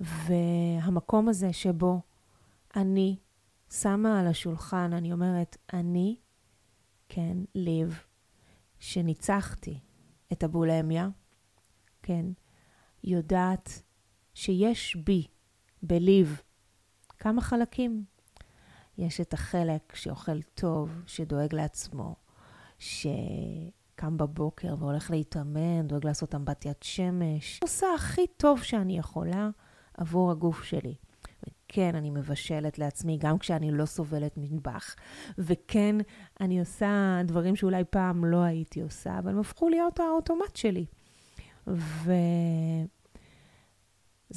והמקום 0.00 1.28
הזה 1.28 1.52
שבו 1.52 2.00
אני 2.76 3.16
שמה 3.70 4.20
על 4.20 4.26
השולחן, 4.26 4.92
אני 4.92 5.12
אומרת, 5.12 5.56
אני, 5.72 6.16
כן, 7.08 7.36
ליב, 7.54 8.04
שניצחתי 8.78 9.80
את 10.32 10.42
הבולמיה, 10.42 11.08
כן, 12.02 12.26
יודעת 13.04 13.82
שיש 14.34 14.96
בי, 14.96 15.26
בליב, 15.82 16.40
כמה 17.18 17.40
חלקים. 17.40 18.04
יש 18.98 19.20
את 19.20 19.34
החלק 19.34 19.94
שאוכל 19.94 20.42
טוב, 20.42 21.02
שדואג 21.06 21.54
לעצמו, 21.54 22.16
שקם 22.78 24.16
בבוקר 24.16 24.74
והולך 24.78 25.10
להתאמן, 25.10 25.86
דואג 25.86 26.06
לעשות 26.06 26.34
אמבטיית 26.34 26.82
שמש, 26.82 27.60
עושה 27.62 27.86
הכי 27.94 28.26
טוב 28.36 28.62
שאני 28.62 28.98
יכולה 28.98 29.50
עבור 29.94 30.30
הגוף 30.30 30.64
שלי. 30.64 30.94
וכן, 31.42 31.94
אני 31.94 32.10
מבשלת 32.10 32.78
לעצמי 32.78 33.18
גם 33.20 33.38
כשאני 33.38 33.70
לא 33.70 33.86
סובלת 33.86 34.36
מטבח. 34.36 34.94
וכן, 35.38 35.96
אני 36.40 36.60
עושה 36.60 37.20
דברים 37.24 37.56
שאולי 37.56 37.84
פעם 37.84 38.24
לא 38.24 38.42
הייתי 38.42 38.80
עושה, 38.80 39.18
אבל 39.18 39.30
הם 39.30 39.38
הפכו 39.38 39.68
להיות 39.68 40.00
האוטומט 40.00 40.56
שלי. 40.56 40.86
וזה 41.66 42.86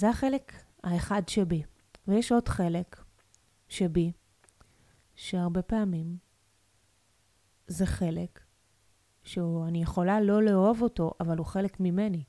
החלק 0.09 0.53
האחד 0.83 1.21
שבי. 1.27 1.63
ויש 2.07 2.31
עוד 2.31 2.47
חלק 2.47 3.03
שבי, 3.67 4.11
שהרבה 5.15 5.61
פעמים 5.61 6.17
זה 7.67 7.85
חלק 7.85 8.39
שאני 9.23 9.81
יכולה 9.81 10.21
לא 10.21 10.43
לאהוב 10.43 10.81
אותו, 10.81 11.11
אבל 11.19 11.37
הוא 11.37 11.45
חלק 11.45 11.79
ממני. 11.79 12.23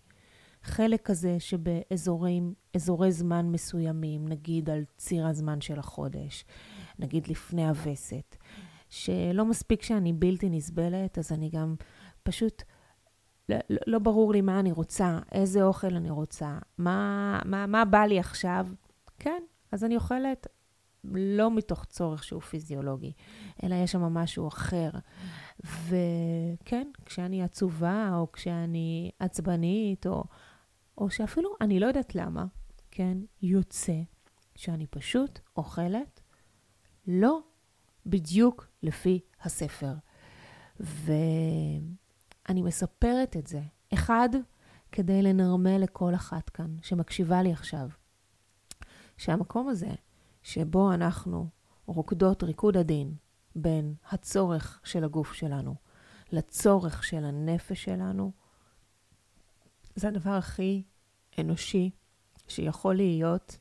חלק 0.62 1.02
כזה 1.02 1.36
שבאזורי 1.40 3.12
זמן 3.12 3.46
מסוימים, 3.46 4.28
נגיד 4.28 4.70
על 4.70 4.84
ציר 4.96 5.26
הזמן 5.26 5.60
של 5.60 5.78
החודש, 5.78 6.44
נגיד 6.98 7.28
לפני 7.28 7.68
הווסת, 7.68 8.36
שלא 8.88 9.44
מספיק 9.44 9.82
שאני 9.82 10.12
בלתי 10.12 10.50
נסבלת, 10.50 11.18
אז 11.18 11.32
אני 11.32 11.50
גם 11.50 11.74
פשוט, 12.22 12.62
לא, 13.50 13.78
לא 13.86 13.98
ברור 13.98 14.32
לי 14.32 14.40
מה 14.40 14.60
אני 14.60 14.72
רוצה, 14.72 15.18
איזה 15.32 15.62
אוכל 15.62 15.96
אני 15.96 16.10
רוצה, 16.10 16.58
מה, 16.78 17.38
מה, 17.44 17.66
מה 17.66 17.84
בא 17.84 18.04
לי 18.04 18.18
עכשיו. 18.18 18.66
כן, 19.18 19.42
אז 19.72 19.84
אני 19.84 19.96
אוכלת 19.96 20.46
לא 21.04 21.50
מתוך 21.50 21.84
צורך 21.84 22.24
שהוא 22.24 22.42
פיזיולוגי, 22.42 23.12
אלא 23.62 23.74
יש 23.74 23.92
שם 23.92 24.02
משהו 24.02 24.48
אחר. 24.48 24.90
וכן, 25.60 26.88
כשאני 27.06 27.42
עצובה, 27.42 28.10
או 28.14 28.32
כשאני 28.32 29.10
עצבנית, 29.18 30.06
או, 30.06 30.24
או 30.98 31.10
שאפילו 31.10 31.50
אני 31.60 31.80
לא 31.80 31.86
יודעת 31.86 32.14
למה, 32.14 32.44
כן, 32.90 33.18
יוצא 33.42 34.00
שאני 34.56 34.86
פשוט 34.86 35.38
אוכלת 35.56 36.20
לא 37.06 37.40
בדיוק 38.06 38.66
לפי 38.82 39.20
הספר. 39.42 39.92
ואני 42.50 42.62
מספרת 42.62 43.36
את 43.36 43.46
זה, 43.46 43.60
אחד, 43.94 44.28
כדי 44.92 45.22
לנרמל 45.22 45.78
לכל 45.78 46.14
אחת 46.14 46.50
כאן 46.50 46.76
שמקשיבה 46.82 47.42
לי 47.42 47.52
עכשיו, 47.52 47.88
שהמקום 49.16 49.68
הזה, 49.68 49.90
שבו 50.42 50.92
אנחנו 50.92 51.48
רוקדות 51.86 52.42
ריקוד 52.42 52.76
עדין 52.76 53.14
בין 53.56 53.94
הצורך 54.10 54.80
של 54.84 55.04
הגוף 55.04 55.32
שלנו 55.32 55.74
לצורך 56.32 57.04
של 57.04 57.24
הנפש 57.24 57.84
שלנו, 57.84 58.32
זה 59.94 60.08
הדבר 60.08 60.30
הכי 60.30 60.82
אנושי 61.38 61.90
שיכול 62.48 62.94
להיות 62.94 63.58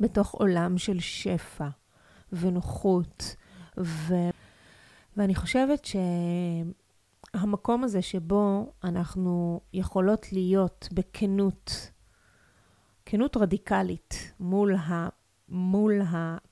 בתוך 0.00 0.34
עולם 0.34 0.78
של 0.78 1.00
שפע 1.00 1.68
ונוחות. 2.32 3.36
ו... 3.78 4.14
ואני 5.16 5.34
חושבת 5.34 5.84
שהמקום 7.38 7.84
הזה 7.84 8.02
שבו 8.02 8.72
אנחנו 8.84 9.60
יכולות 9.72 10.32
להיות 10.32 10.88
בכנות, 10.92 11.90
כנות 13.06 13.36
רדיקלית 13.36 14.32
מול 14.40 14.74
ה... 14.74 15.08
מול 15.48 16.00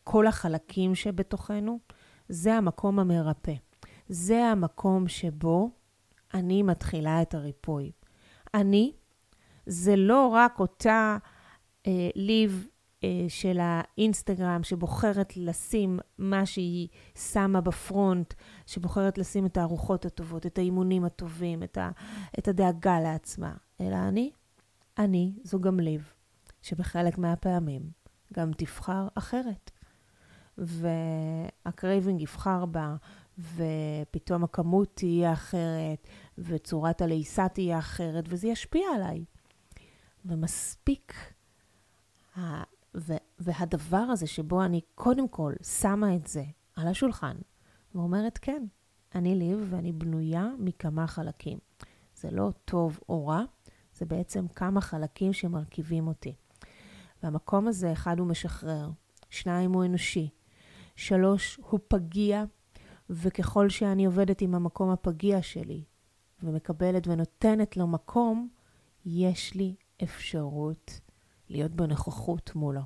כל 0.04 0.26
החלקים 0.26 0.94
שבתוכנו, 0.94 1.78
זה 2.28 2.54
המקום 2.54 2.98
המרפא. 2.98 3.52
זה 4.08 4.44
המקום 4.44 5.08
שבו 5.08 5.70
אני 6.34 6.62
מתחילה 6.62 7.22
את 7.22 7.34
הריפוי. 7.34 7.92
אני, 8.54 8.92
זה 9.66 9.96
לא 9.96 10.26
רק 10.26 10.60
אותה 10.60 11.16
אה, 11.86 12.10
ליב 12.14 12.66
של 13.28 13.58
האינסטגרם 13.60 14.62
שבוחרת 14.62 15.36
לשים 15.36 15.98
מה 16.18 16.46
שהיא 16.46 16.88
שמה 17.14 17.60
ב 17.60 17.71
front, 17.71 18.34
שבוחרת 18.66 19.18
לשים 19.18 19.46
את 19.46 19.56
הארוחות 19.56 20.04
הטובות, 20.04 20.46
את 20.46 20.58
האימונים 20.58 21.04
הטובים, 21.04 21.62
את, 21.62 21.78
ה, 21.78 21.90
את 22.38 22.48
הדאגה 22.48 23.00
לעצמה, 23.00 23.54
אלא 23.80 23.96
אני, 23.96 24.30
אני 24.98 25.32
זו 25.44 25.60
גם 25.60 25.80
ליב, 25.80 26.12
שבחלק 26.62 27.18
מהפעמים 27.18 27.82
גם 28.32 28.52
תבחר 28.56 29.08
אחרת. 29.14 29.70
וה 30.58 30.94
craving 30.94 32.20
יבחר 32.20 32.66
בה, 32.66 32.96
ופתאום 33.38 34.44
הכמות 34.44 34.88
תהיה 34.94 35.32
אחרת, 35.32 36.08
וצורת 36.38 37.00
הלעיסה 37.00 37.48
תהיה 37.48 37.78
אחרת, 37.78 38.24
וזה 38.28 38.48
ישפיע 38.48 38.86
עליי. 38.94 39.24
ומספיק, 40.24 41.14
והדבר 43.38 43.96
הזה 43.96 44.26
שבו 44.26 44.64
אני 44.64 44.80
קודם 44.94 45.28
כל 45.28 45.52
שמה 45.62 46.14
את 46.14 46.26
זה 46.26 46.44
על 46.76 46.88
השולחן, 46.88 47.36
ואומרת, 47.94 48.38
כן, 48.38 48.64
אני 49.14 49.34
ליב 49.34 49.66
ואני 49.70 49.92
בנויה 49.92 50.48
מכמה 50.58 51.06
חלקים. 51.06 51.58
זה 52.14 52.30
לא 52.30 52.50
טוב 52.64 52.98
או 53.08 53.26
רע, 53.26 53.42
זה 53.94 54.06
בעצם 54.06 54.48
כמה 54.48 54.80
חלקים 54.80 55.32
שמרכיבים 55.32 56.08
אותי. 56.08 56.34
והמקום 57.22 57.68
הזה, 57.68 57.92
אחד, 57.92 58.18
הוא 58.18 58.26
משחרר, 58.26 58.90
שניים, 59.30 59.72
הוא 59.72 59.84
אנושי, 59.84 60.30
שלוש, 60.96 61.60
הוא 61.70 61.80
פגיע, 61.88 62.44
וככל 63.10 63.68
שאני 63.68 64.04
עובדת 64.04 64.40
עם 64.40 64.54
המקום 64.54 64.90
הפגיע 64.90 65.42
שלי, 65.42 65.84
ומקבלת 66.42 67.06
ונותנת 67.06 67.76
לו 67.76 67.86
מקום, 67.86 68.48
יש 69.06 69.54
לי 69.54 69.74
אפשרות 70.02 71.00
להיות 71.48 71.72
בנוכחות 71.72 72.54
מולו. 72.54 72.82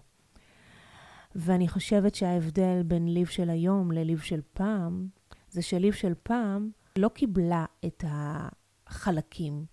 ואני 1.35 1.69
חושבת 1.69 2.15
שההבדל 2.15 2.83
בין 2.83 3.15
ליב 3.15 3.27
של 3.27 3.51
היום 3.51 3.93
לליב 3.93 4.21
של 4.21 4.41
פעם, 4.53 5.09
זה 5.51 5.63
שליב 5.63 5.93
של 5.93 6.13
פעם 6.23 6.71
לא 6.99 7.09
קיבלה 7.09 7.65
את 7.87 8.05
החלקים. 8.07 9.65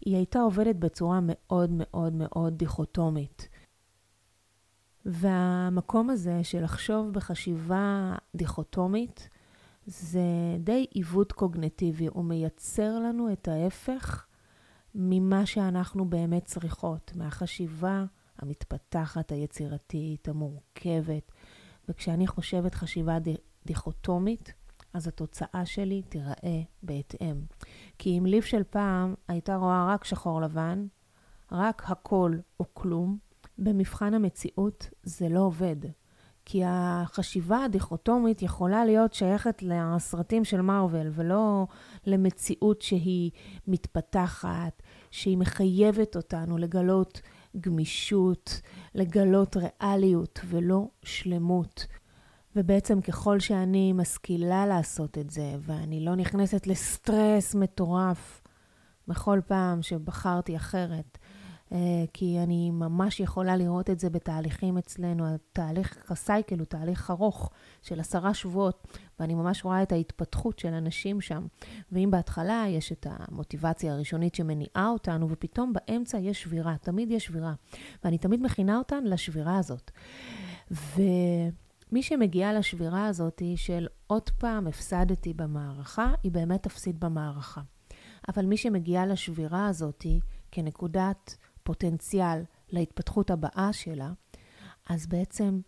היא 0.00 0.16
הייתה 0.16 0.40
עובדת 0.40 0.76
בצורה 0.76 1.18
מאוד 1.22 1.70
מאוד 1.72 2.12
מאוד 2.12 2.58
דיכוטומית. 2.58 3.48
והמקום 5.06 6.10
הזה 6.10 6.44
של 6.44 6.64
לחשוב 6.64 7.12
בחשיבה 7.12 8.14
דיכוטומית, 8.34 9.28
זה 9.86 10.56
די 10.58 10.86
עיוות 10.90 11.32
קוגנטיבי, 11.32 12.06
הוא 12.06 12.24
מייצר 12.24 12.98
לנו 12.98 13.32
את 13.32 13.48
ההפך 13.48 14.26
ממה 14.94 15.46
שאנחנו 15.46 16.04
באמת 16.04 16.44
צריכות, 16.44 17.12
מהחשיבה 17.14 18.04
המתפתחת, 18.42 19.32
היצירתית, 19.32 20.28
המורכבת. 20.28 21.32
וכשאני 21.88 22.26
חושבת 22.26 22.74
חשיבה 22.74 23.18
דיכוטומית, 23.66 24.52
אז 24.94 25.08
התוצאה 25.08 25.66
שלי 25.66 26.02
תיראה 26.02 26.62
בהתאם. 26.82 27.40
כי 27.98 28.18
אם 28.18 28.26
ליב 28.26 28.42
של 28.42 28.62
פעם 28.64 29.14
הייתה 29.28 29.56
רואה 29.56 29.86
רק 29.94 30.04
שחור 30.04 30.40
לבן, 30.40 30.86
רק 31.52 31.82
הכל 31.86 32.36
או 32.60 32.64
כלום, 32.74 33.18
במבחן 33.58 34.14
המציאות 34.14 34.90
זה 35.02 35.28
לא 35.28 35.40
עובד. 35.40 35.76
כי 36.44 36.62
החשיבה 36.66 37.64
הדיכוטומית 37.64 38.42
יכולה 38.42 38.84
להיות 38.84 39.14
שייכת 39.14 39.62
לסרטים 39.62 40.44
של 40.44 40.60
מארוול, 40.60 41.10
ולא 41.12 41.66
למציאות 42.06 42.82
שהיא 42.82 43.30
מתפתחת, 43.66 44.82
שהיא 45.10 45.38
מחייבת 45.38 46.16
אותנו 46.16 46.58
לגלות 46.58 47.20
גמישות, 47.60 48.60
לגלות 48.94 49.56
ריאליות 49.56 50.40
ולא 50.44 50.88
שלמות. 51.02 51.86
ובעצם 52.56 53.00
ככל 53.00 53.40
שאני 53.40 53.92
משכילה 53.92 54.66
לעשות 54.66 55.18
את 55.18 55.30
זה, 55.30 55.54
ואני 55.60 56.04
לא 56.04 56.14
נכנסת 56.14 56.66
לסטרס 56.66 57.54
מטורף 57.54 58.42
בכל 59.08 59.40
פעם 59.46 59.82
שבחרתי 59.82 60.56
אחרת, 60.56 61.18
כי 62.12 62.38
אני 62.42 62.70
ממש 62.70 63.20
יכולה 63.20 63.56
לראות 63.56 63.90
את 63.90 64.00
זה 64.00 64.10
בתהליכים 64.10 64.78
אצלנו. 64.78 65.34
התהליך 65.34 66.10
הסייקל 66.10 66.58
הוא 66.58 66.66
תהליך 66.66 67.10
ארוך 67.10 67.50
של 67.82 68.00
עשרה 68.00 68.34
שבועות, 68.34 68.98
ואני 69.20 69.34
ממש 69.34 69.64
רואה 69.64 69.82
את 69.82 69.92
ההתפתחות 69.92 70.58
של 70.58 70.68
אנשים 70.68 71.20
שם. 71.20 71.46
ואם 71.92 72.08
בהתחלה 72.10 72.64
יש 72.68 72.92
את 72.92 73.06
המוטיבציה 73.10 73.92
הראשונית 73.92 74.34
שמניעה 74.34 74.88
אותנו, 74.88 75.30
ופתאום 75.30 75.72
באמצע 75.72 76.18
יש 76.18 76.42
שבירה, 76.42 76.76
תמיד 76.80 77.10
יש 77.10 77.24
שבירה. 77.24 77.54
ואני 78.04 78.18
תמיד 78.18 78.42
מכינה 78.42 78.78
אותן 78.78 79.04
לשבירה 79.04 79.58
הזאת. 79.58 79.90
ומי 80.70 82.02
שמגיעה 82.02 82.52
לשבירה 82.52 83.06
הזאת 83.06 83.42
של 83.56 83.86
עוד 84.06 84.30
פעם 84.30 84.66
הפסדתי 84.66 85.32
במערכה, 85.34 86.14
היא 86.22 86.32
באמת 86.32 86.62
תפסיד 86.62 87.00
במערכה. 87.00 87.60
אבל 88.28 88.46
מי 88.46 88.56
שמגיעה 88.56 89.06
לשבירה 89.06 89.66
הזאת 89.66 90.06
כנקודת 90.50 91.36
פוטנציאל 91.62 92.42
להתפתחות 92.70 93.30
הבאה 93.30 93.72
שלה, 93.72 94.12
אז 94.88 95.06
בעצם 95.06 95.60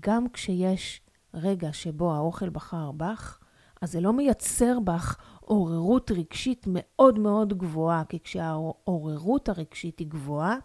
גם 0.00 0.28
כשיש 0.28 1.00
רגע 1.34 1.72
שבו 1.72 2.14
האוכל 2.14 2.48
בחר 2.48 2.92
בך, 2.92 3.38
אז 3.82 3.92
זה 3.92 4.00
לא 4.00 4.12
מייצר 4.12 4.80
בך 4.80 5.16
עוררות 5.40 6.10
רגשית 6.10 6.66
מאוד 6.68 7.18
מאוד 7.18 7.58
גבוהה, 7.58 8.04
כי 8.04 8.20
כשהעוררות 8.20 9.48
הרגשית 9.48 9.98
היא 9.98 10.06
גבוהה, 10.06 10.56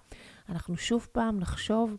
אנחנו 0.49 0.77
שוב 0.77 1.07
פעם 1.11 1.39
נחשוב 1.39 1.97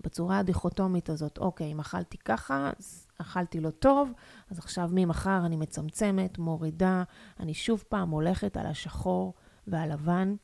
בצורה 0.00 0.38
הדיכוטומית 0.38 1.10
הזאת, 1.10 1.38
אוקיי, 1.38 1.72
אם 1.72 1.80
אכלתי 1.80 2.18
ככה, 2.18 2.70
אז 2.78 3.06
אכלתי 3.18 3.60
לא 3.60 3.70
טוב, 3.70 4.12
אז 4.50 4.58
עכשיו 4.58 4.90
ממחר 4.92 5.46
אני 5.46 5.56
מצמצמת, 5.56 6.38
מורידה, 6.38 7.02
אני 7.40 7.54
שוב 7.54 7.84
פעם 7.88 8.10
הולכת 8.10 8.56
על 8.56 8.66
השחור 8.66 9.34
והלבן, 9.66 10.34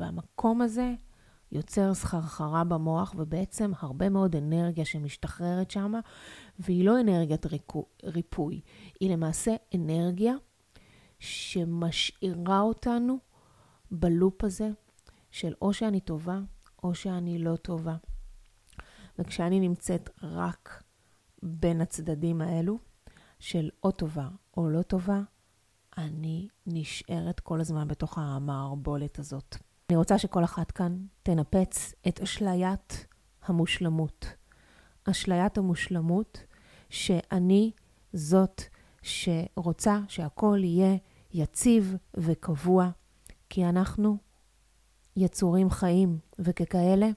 והמקום 0.00 0.62
הזה 0.62 0.94
יוצר 1.52 1.94
סחרחרה 1.94 2.64
במוח, 2.64 3.14
ובעצם 3.18 3.72
הרבה 3.78 4.08
מאוד 4.08 4.36
אנרגיה 4.36 4.84
שמשתחררת 4.84 5.70
שם, 5.70 5.92
והיא 6.58 6.84
לא 6.84 7.00
אנרגיית 7.00 7.46
ריפוי, 8.04 8.60
היא 9.00 9.10
למעשה 9.10 9.54
אנרגיה 9.74 10.34
שמשאירה 11.18 12.60
אותנו 12.60 13.18
בלופ 13.90 14.44
הזה 14.44 14.70
של 15.30 15.52
או 15.62 15.72
שאני 15.72 16.00
טובה 16.00 16.40
או 16.82 16.94
שאני 16.94 17.38
לא 17.38 17.56
טובה. 17.56 17.96
וכשאני 19.18 19.60
נמצאת 19.60 20.10
רק 20.22 20.82
בין 21.42 21.80
הצדדים 21.80 22.40
האלו, 22.40 22.78
של 23.38 23.70
או 23.82 23.90
טובה 23.90 24.28
או 24.56 24.70
לא 24.70 24.82
טובה, 24.82 25.20
אני 25.98 26.48
נשארת 26.66 27.40
כל 27.40 27.60
הזמן 27.60 27.88
בתוך 27.88 28.18
המערבולת 28.18 29.18
הזאת. 29.18 29.56
אני 29.90 29.96
רוצה 29.96 30.18
שכל 30.18 30.44
אחת 30.44 30.70
כאן 30.70 30.96
תנפץ 31.22 31.94
את 32.08 32.20
אשליית 32.20 33.06
המושלמות. 33.46 34.26
אשליית 35.04 35.58
המושלמות 35.58 36.42
שאני 36.90 37.70
זאת 38.12 38.62
שרוצה 39.02 39.98
שהכל 40.08 40.58
יהיה 40.62 40.96
יציב 41.32 41.96
וקבוע, 42.16 42.90
כי 43.48 43.64
אנחנו 43.64 44.16
יצורים 45.16 45.70
חיים, 45.70 46.18
וככאלה 46.38 47.08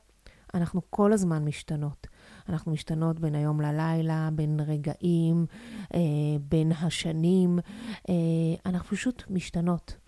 אנחנו 0.53 0.81
כל 0.89 1.13
הזמן 1.13 1.45
משתנות. 1.45 2.07
אנחנו 2.49 2.71
משתנות 2.71 3.19
בין 3.19 3.35
היום 3.35 3.61
ללילה, 3.61 4.29
בין 4.33 4.59
רגעים, 4.59 5.45
אה, 5.93 5.99
בין 6.49 6.71
השנים, 6.71 7.59
אה, 8.09 8.13
אנחנו 8.65 8.97
פשוט 8.97 9.23
משתנות. 9.29 10.02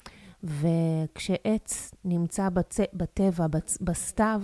וכשעץ 0.45 1.91
נמצא 2.05 2.49
בצ... 2.49 2.79
בטבע, 2.93 3.47
בצ... 3.47 3.77
בסתיו, 3.81 4.41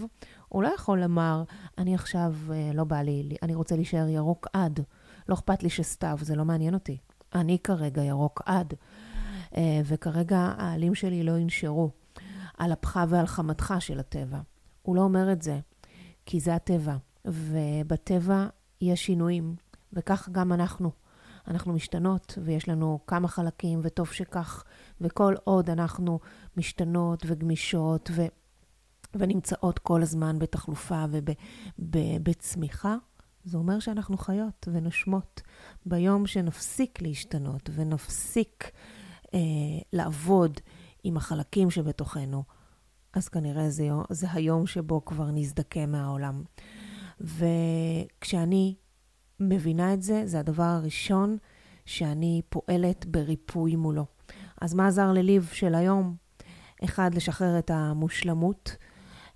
הוא 0.49 0.63
לא 0.63 0.67
יכול 0.67 1.01
לומר, 1.01 1.43
אני 1.77 1.95
עכשיו, 1.95 2.33
אה, 2.51 2.71
לא 2.73 2.83
בא 2.83 3.01
לי, 3.01 3.37
אני 3.41 3.55
רוצה 3.55 3.75
להישאר 3.75 4.07
ירוק 4.07 4.47
עד. 4.53 4.79
לא 5.29 5.33
אכפת 5.33 5.63
לי 5.63 5.69
שסתיו, 5.69 6.17
זה 6.21 6.35
לא 6.35 6.45
מעניין 6.45 6.73
אותי. 6.73 6.97
אני 7.35 7.57
כרגע 7.63 8.03
ירוק 8.03 8.41
עד. 8.45 8.73
אה, 9.57 9.81
וכרגע 9.85 10.53
העלים 10.57 10.95
שלי 10.95 11.23
לא 11.23 11.37
ינשרו 11.37 11.89
על 12.57 12.73
אפך 12.73 12.99
ועל 13.09 13.25
חמתך 13.25 13.73
של 13.79 13.99
הטבע. 13.99 14.39
הוא 14.81 14.95
לא 14.95 15.01
אומר 15.01 15.31
את 15.31 15.41
זה, 15.41 15.59
כי 16.25 16.39
זה 16.39 16.55
הטבע. 16.55 16.95
ובטבע 17.25 18.47
יש 18.81 19.05
שינויים, 19.05 19.55
וכך 19.93 20.29
גם 20.31 20.53
אנחנו. 20.53 20.91
אנחנו 21.47 21.73
משתנות, 21.73 22.37
ויש 22.43 22.69
לנו 22.69 22.99
כמה 23.07 23.27
חלקים, 23.27 23.79
וטוב 23.83 24.11
שכך, 24.11 24.63
וכל 25.01 25.35
עוד 25.43 25.69
אנחנו 25.69 26.19
משתנות 26.57 27.23
וגמישות 27.27 28.11
ו, 28.13 28.25
ונמצאות 29.15 29.79
כל 29.79 30.01
הזמן 30.01 30.39
בתחלופה 30.39 31.05
ובצמיחה, 31.79 32.95
זה 33.43 33.57
אומר 33.57 33.79
שאנחנו 33.79 34.17
חיות 34.17 34.67
ונושמות. 34.71 35.41
ביום 35.85 36.27
שנפסיק 36.27 37.01
להשתנות 37.01 37.69
ונפסיק 37.73 38.71
אה, 39.33 39.39
לעבוד 39.93 40.59
עם 41.03 41.17
החלקים 41.17 41.69
שבתוכנו, 41.69 42.43
אז 43.13 43.29
כנראה 43.29 43.69
זה, 43.69 43.89
זה 44.09 44.27
היום 44.31 44.67
שבו 44.67 45.05
כבר 45.05 45.31
נזדקה 45.31 45.85
מהעולם. 45.85 46.43
וכשאני 47.21 48.75
מבינה 49.39 49.93
את 49.93 50.01
זה, 50.01 50.21
זה 50.25 50.39
הדבר 50.39 50.63
הראשון 50.63 51.37
שאני 51.85 52.41
פועלת 52.49 53.05
בריפוי 53.05 53.75
מולו. 53.75 54.05
אז 54.61 54.73
מה 54.73 54.87
עזר 54.87 55.11
לליב 55.11 55.49
של 55.53 55.75
היום? 55.75 56.15
אחד, 56.83 57.15
לשחרר 57.15 57.59
את 57.59 57.71
המושלמות 57.71 58.75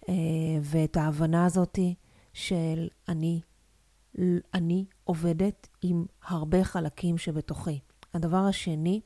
אה, 0.09 0.13
ואת 0.61 0.97
ההבנה 0.97 1.45
הזאתי 1.45 1.95
של 2.33 2.87
אני, 3.07 3.41
אני 4.53 4.85
עובדת 5.03 5.67
עם 5.81 6.05
הרבה 6.27 6.63
חלקים 6.63 7.17
שבתוכי. 7.17 7.79
הדבר 8.13 8.37
השני 8.37 9.01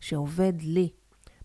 שעובד 0.00 0.52
לי 0.62 0.88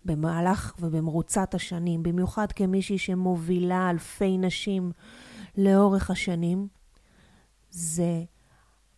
במהלך 0.06 0.76
ובמרוצת 0.80 1.54
השנים, 1.54 2.04
במיוחד 2.04 2.52
כמישהי 2.52 2.98
שמובילה 2.98 3.90
אלפי 3.90 4.38
נשים 4.38 4.92
לאורך 5.58 6.12
השנים, 6.12 6.68
זה 7.70 8.24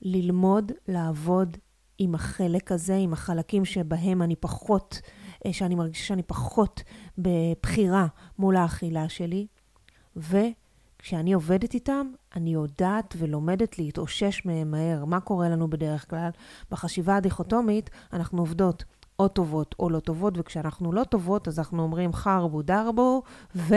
ללמוד 0.01 0.71
לעבוד 0.87 1.57
עם 2.03 2.15
החלק 2.15 2.71
הזה, 2.71 2.95
עם 2.95 3.13
החלקים 3.13 3.65
שבהם 3.65 4.21
אני 4.21 4.35
פחות, 4.35 5.01
אה, 5.45 5.53
שאני 5.53 5.75
מרגישה 5.75 6.05
שאני 6.05 6.23
פחות 6.23 6.83
בבחירה 7.17 8.07
מול 8.39 8.55
האכילה 8.55 9.09
שלי. 9.09 9.47
וכשאני 10.15 11.33
עובדת 11.33 11.73
איתם, 11.73 12.11
אני 12.35 12.53
יודעת 12.53 13.15
ולומדת 13.17 13.79
להתאושש 13.79 14.45
מהם 14.45 14.71
מהר. 14.71 15.05
מה 15.05 15.19
קורה 15.19 15.49
לנו 15.49 15.69
בדרך 15.69 16.09
כלל? 16.09 16.29
בחשיבה 16.71 17.15
הדיכוטומית 17.15 17.89
אנחנו 18.13 18.41
עובדות 18.41 18.83
או 19.19 19.27
טובות 19.27 19.75
או 19.79 19.89
לא 19.89 19.99
טובות, 19.99 20.33
וכשאנחנו 20.37 20.93
לא 20.93 21.03
טובות, 21.03 21.47
אז 21.47 21.59
אנחנו 21.59 21.83
אומרים 21.83 22.13
חרבו 22.13 22.61
דרבו, 22.61 23.23
ו... 23.55 23.75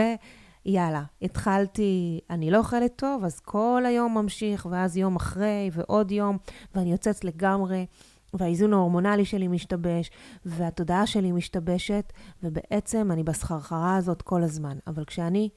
יאללה, 0.67 1.03
התחלתי, 1.23 2.21
אני 2.31 2.51
לא 2.51 2.59
אוכלת 2.59 2.93
טוב, 2.97 3.25
אז 3.25 3.41
כל 3.41 3.83
היום 3.87 4.19
ממשיך, 4.19 4.67
ואז 4.71 4.97
יום 4.97 5.17
אחרי, 5.17 5.71
ועוד 5.73 6.11
יום, 6.11 6.39
ואני 6.75 6.93
יוצאת 6.93 7.25
לגמרי 7.25 7.87
והאיזון 8.35 8.73
ההורמונלי 8.73 9.25
שלי 9.25 9.49
משתבש, 9.49 10.11
והתודעה 10.45 11.07
שלי 11.07 11.33
משתבשת, 11.33 12.13
ובעצם 12.43 13.13
אני 13.13 13.23
בסחרחרה 13.23 13.97
הזאת 13.97 14.23
כל 14.23 14.43
הזמן. 14.43 14.79
אבל 14.87 15.05
כשאני 15.05 15.49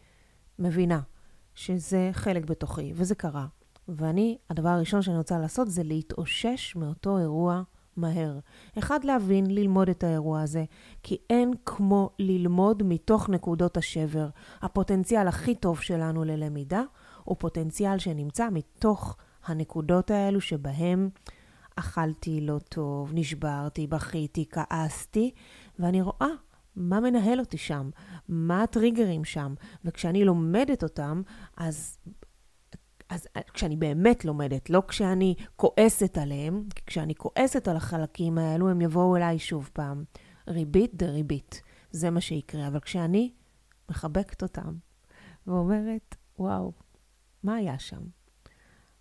מבינה 0.59 0.99
שזה 1.55 2.09
חלק 2.13 2.45
בתוכי, 2.45 2.93
וזה 2.95 3.15
קרה, 3.15 3.45
ואני, 3.87 4.37
הדבר 4.49 4.69
הראשון 4.69 5.01
שאני 5.01 5.17
רוצה 5.17 5.39
לעשות 5.39 5.69
זה 5.69 5.83
להתאושש 5.83 6.75
מאותו 6.75 7.17
אירוע 7.17 7.61
מהר. 7.97 8.39
אחד, 8.79 9.03
להבין, 9.03 9.45
ללמוד 9.51 9.89
את 9.89 10.03
האירוע 10.03 10.41
הזה, 10.41 10.65
כי 11.03 11.17
אין 11.29 11.53
כמו 11.65 12.09
ללמוד 12.19 12.83
מתוך 12.85 13.29
נקודות 13.29 13.77
השבר. 13.77 14.29
הפוטנציאל 14.61 15.27
הכי 15.27 15.55
טוב 15.55 15.79
שלנו 15.79 16.23
ללמידה 16.23 16.81
הוא 17.23 17.35
פוטנציאל 17.39 17.97
שנמצא 17.97 18.47
מתוך 18.51 19.17
הנקודות 19.45 20.11
האלו 20.11 20.41
שבהם 20.41 21.09
אכלתי 21.79 22.41
לא 22.41 22.59
טוב, 22.69 23.11
נשברתי, 23.13 23.87
בכיתי, 23.87 24.45
כעסתי, 24.51 25.31
ואני 25.79 26.01
רואה 26.01 26.27
מה 26.75 26.99
מנהל 26.99 27.39
אותי 27.39 27.57
שם, 27.57 27.89
מה 28.29 28.63
הטריגרים 28.63 29.25
שם, 29.25 29.53
וכשאני 29.85 30.25
לומדת 30.25 30.83
אותם, 30.83 31.21
אז 31.57 31.97
אז 33.09 33.27
כשאני 33.53 33.75
באמת 33.75 34.25
לומדת, 34.25 34.69
לא 34.69 34.83
כשאני 34.87 35.35
כועסת 35.55 36.17
עליהם, 36.17 36.63
כי 36.75 36.85
כשאני 36.85 37.15
כועסת 37.15 37.67
על 37.67 37.75
החלקים 37.77 38.37
האלו, 38.37 38.69
הם 38.69 38.81
יבואו 38.81 39.15
אליי 39.15 39.39
שוב 39.39 39.69
פעם. 39.73 40.03
ריבית 40.47 40.95
דריבית, 40.95 41.61
זה 41.91 42.09
מה 42.09 42.21
שיקרה. 42.21 42.67
אבל 42.67 42.79
כשאני 42.79 43.33
מחבקת 43.89 44.43
אותם 44.43 44.75
ואומרת, 45.47 46.15
וואו, 46.39 46.71
מה 47.43 47.55
היה 47.55 47.79
שם? 47.79 48.01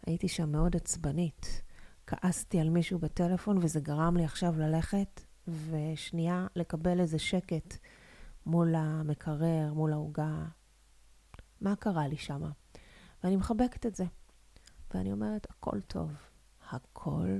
הייתי 0.06 0.28
שם 0.28 0.52
מאוד 0.52 0.76
עצבנית. 0.76 1.62
כעסתי 2.06 2.60
על 2.60 2.70
מישהו 2.70 2.98
בטלפון, 2.98 3.58
וזה 3.58 3.80
גרם 3.80 4.16
לי 4.16 4.24
עכשיו 4.24 4.58
ללכת 4.58 5.20
ושנייה 5.48 6.46
לקבל 6.56 7.00
איזה 7.00 7.18
שקט 7.18 7.76
מול 8.46 8.74
המקרר, 8.74 9.72
מול 9.74 9.92
העוגה. 9.92 10.44
מה 11.60 11.76
קרה 11.76 12.08
לי 12.08 12.16
שמה? 12.16 12.50
ואני 13.24 13.36
מחבקת 13.36 13.86
את 13.86 13.94
זה. 13.94 14.04
ואני 14.94 15.12
אומרת, 15.12 15.46
הכל 15.50 15.80
טוב, 15.80 16.12
הכל 16.70 17.38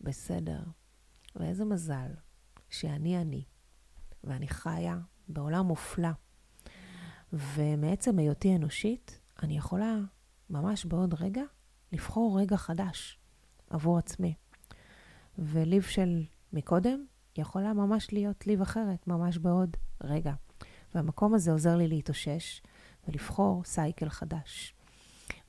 בסדר. 0.00 0.60
ואיזה 1.36 1.64
מזל 1.64 2.10
שאני 2.70 3.20
אני, 3.20 3.44
ואני 4.24 4.48
חיה 4.48 4.98
בעולם 5.28 5.66
מופלא. 5.66 6.08
ומעצם 7.32 8.18
היותי 8.18 8.56
אנושית, 8.56 9.20
אני 9.42 9.58
יכולה 9.58 9.96
ממש 10.50 10.84
בעוד 10.84 11.14
רגע 11.14 11.42
לבחור 11.92 12.40
רגע 12.40 12.56
חדש 12.56 13.17
עבור 13.70 13.98
עצמי. 13.98 14.34
וליב 15.38 15.82
של 15.82 16.24
מקודם 16.52 17.04
יכולה 17.38 17.72
ממש 17.72 18.12
להיות 18.12 18.46
ליב 18.46 18.62
אחרת, 18.62 19.06
ממש 19.06 19.38
בעוד 19.38 19.76
רגע. 20.04 20.32
והמקום 20.94 21.34
הזה 21.34 21.52
עוזר 21.52 21.76
לי 21.76 21.88
להתאושש 21.88 22.62
ולבחור 23.08 23.64
סייקל 23.64 24.08
חדש. 24.08 24.74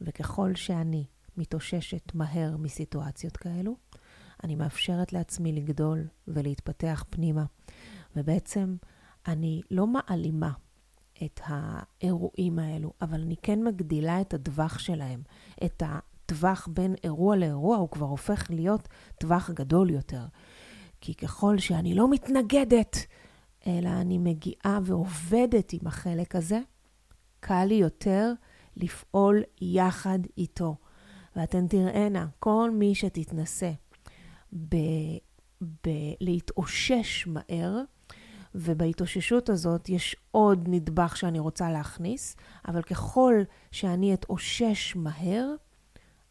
וככל 0.02 0.56
שאני 0.56 1.06
מתאוששת 1.38 2.16
מהר 2.16 2.58
מסיטואציות 2.58 3.38
כאלו, 3.38 3.76
אני 4.44 4.56
מאפשרת 4.56 5.14
לעצמי 5.14 5.52
לגדול 5.52 6.08
ולהתפתח 6.28 7.04
פנימה. 7.10 7.46
ובעצם 8.16 8.76
אני 9.28 9.62
לא 9.72 9.88
מעלימה 9.88 10.52
את 11.24 11.40
האירועים 11.44 12.60
האלו, 12.60 12.94
אבל 13.02 13.22
אני 13.22 13.36
כן 13.42 13.64
מגדילה 13.64 14.22
את 14.22 14.34
הטווח 14.34 14.80
שלהם. 14.80 15.22
את 15.66 15.84
הטווח 16.30 16.68
בין 16.72 16.96
אירוע 17.04 17.36
לאירוע 17.36 17.78
הוא 17.78 17.90
כבר 17.90 18.06
הופך 18.06 18.46
להיות 18.50 18.88
טווח 19.20 19.50
גדול 19.50 19.90
יותר. 19.90 20.26
כי 21.02 21.14
ככל 21.14 21.58
שאני 21.58 21.94
לא 21.94 22.10
מתנגדת, 22.10 22.98
אלא 23.68 23.90
אני 23.90 24.18
מגיעה 24.18 24.80
ועובדת 24.84 25.74
עם 25.74 25.88
החלק 25.88 26.36
הזה, 26.36 26.60
קל 27.40 27.66
לי 27.66 27.74
יותר 27.74 28.34
לפעול 28.78 29.44
יחד 29.62 30.20
איתו. 30.38 30.76
ואתן 31.36 31.68
תראינה, 31.68 32.28
כל 32.40 32.72
מי 32.74 32.96
שתתנסה 32.96 33.72
ב- 34.54 35.18
ב- 35.62 36.14
להתאושש 36.22 37.28
מהר, 37.28 37.82
ובהתאוששות 38.56 39.50
הזאת 39.50 39.90
יש 39.90 40.16
עוד 40.32 40.66
נדבך 40.68 41.18
שאני 41.18 41.40
רוצה 41.40 41.72
להכניס, 41.72 42.36
אבל 42.68 42.82
ככל 42.82 43.36
שאני 43.72 44.14
אתאושש 44.14 44.96
מהר, 44.96 45.56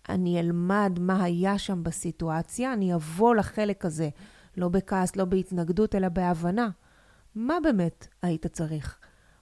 אני 0.08 0.40
אלמד 0.40 0.98
מה 1.00 1.22
היה 1.22 1.58
שם 1.58 1.82
בסיטואציה, 1.82 2.72
אני 2.72 2.94
אבוא 2.94 3.34
לחלק 3.34 3.84
הזה, 3.84 4.08
לא 4.56 4.68
בכעס, 4.68 5.16
לא 5.16 5.24
בהתנגדות, 5.24 5.94
אלא 5.94 6.08
בהבנה. 6.08 6.68
מה 7.34 7.54
באמת 7.62 8.08
היית 8.22 8.46
צריך? 8.46 8.98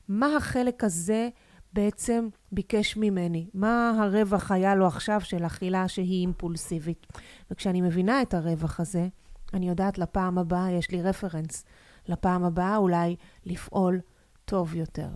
מה 0.09 0.37
החלק 0.37 0.85
הזה 0.85 1.29
בעצם 1.73 2.29
ביקש 2.53 2.97
ממני? 2.97 3.51
מה 3.55 3.93
הרווח 4.01 4.51
היה 4.51 4.75
לו 4.75 4.87
עכשיו 4.87 5.21
של 5.21 5.47
אכילה 5.47 5.89
שהיא 5.89 6.21
אימפולסיבית? 6.21 7.07
וכשאני 7.51 7.81
מבינה 7.81 8.23
את 8.23 8.35
הרווח 8.35 8.81
הזה, 8.81 9.09
אני 9.55 9.69
יודעת 9.69 9.99
לפעם 9.99 10.39
הבאה, 10.39 10.71
יש 10.71 10.91
לי 10.91 11.03
רפרנס, 11.03 11.65
לפעם 12.09 12.45
הבאה 12.45 12.77
אולי 12.77 13.17
לפעול 13.45 14.01
טוב 14.45 14.75
יותר. 14.75 15.09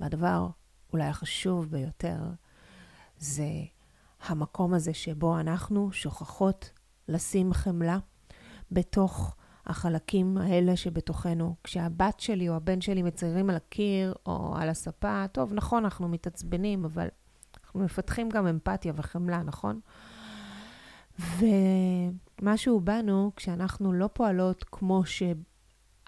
והדבר 0.00 0.48
אולי 0.92 1.04
החשוב 1.04 1.70
ביותר 1.70 2.18
זה 3.18 3.48
המקום 4.22 4.74
הזה 4.74 4.94
שבו 4.94 5.40
אנחנו 5.40 5.92
שוכחות 5.92 6.70
לשים 7.08 7.52
חמלה 7.52 7.98
בתוך 8.72 9.36
החלקים 9.66 10.38
האלה 10.38 10.76
שבתוכנו. 10.76 11.54
כשהבת 11.64 12.20
שלי 12.20 12.48
או 12.48 12.54
הבן 12.54 12.80
שלי 12.80 13.02
מציירים 13.02 13.50
על 13.50 13.56
הקיר 13.56 14.14
או 14.26 14.56
על 14.56 14.68
הספה, 14.68 15.24
טוב, 15.32 15.52
נכון, 15.52 15.84
אנחנו 15.84 16.08
מתעצבנים, 16.08 16.84
אבל 16.84 17.08
אנחנו 17.64 17.80
מפתחים 17.80 18.28
גם 18.28 18.46
אמפתיה 18.46 18.92
וחמלה, 18.96 19.42
נכון? 19.42 19.80
ומשהו 22.40 22.80
בנו, 22.80 23.32
כשאנחנו 23.36 23.92
לא 23.92 24.08
פועלות 24.12 24.64
כמו 24.72 25.06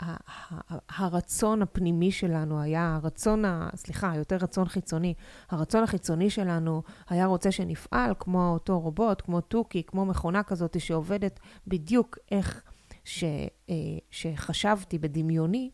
שהרצון 0.02 1.62
הפנימי 1.62 2.10
שלנו 2.10 2.60
היה, 2.60 2.98
הרצון, 3.02 3.44
סליחה, 3.74 4.12
יותר 4.16 4.36
רצון 4.36 4.68
חיצוני, 4.68 5.14
הרצון 5.50 5.82
החיצוני 5.82 6.30
שלנו 6.30 6.82
היה 7.08 7.26
רוצה 7.26 7.52
שנפעל 7.52 8.14
כמו 8.18 8.50
אותו 8.52 8.80
רובוט, 8.80 9.20
כמו 9.20 9.40
תוכי, 9.40 9.82
כמו 9.86 10.04
מכונה 10.04 10.42
כזאת 10.42 10.80
שעובדת 10.80 11.40
בדיוק 11.66 12.18
איך 12.30 12.62
ש, 13.04 13.24
אה, 13.70 13.74
שחשבתי 14.10 14.98
בדמיוני, 14.98 15.70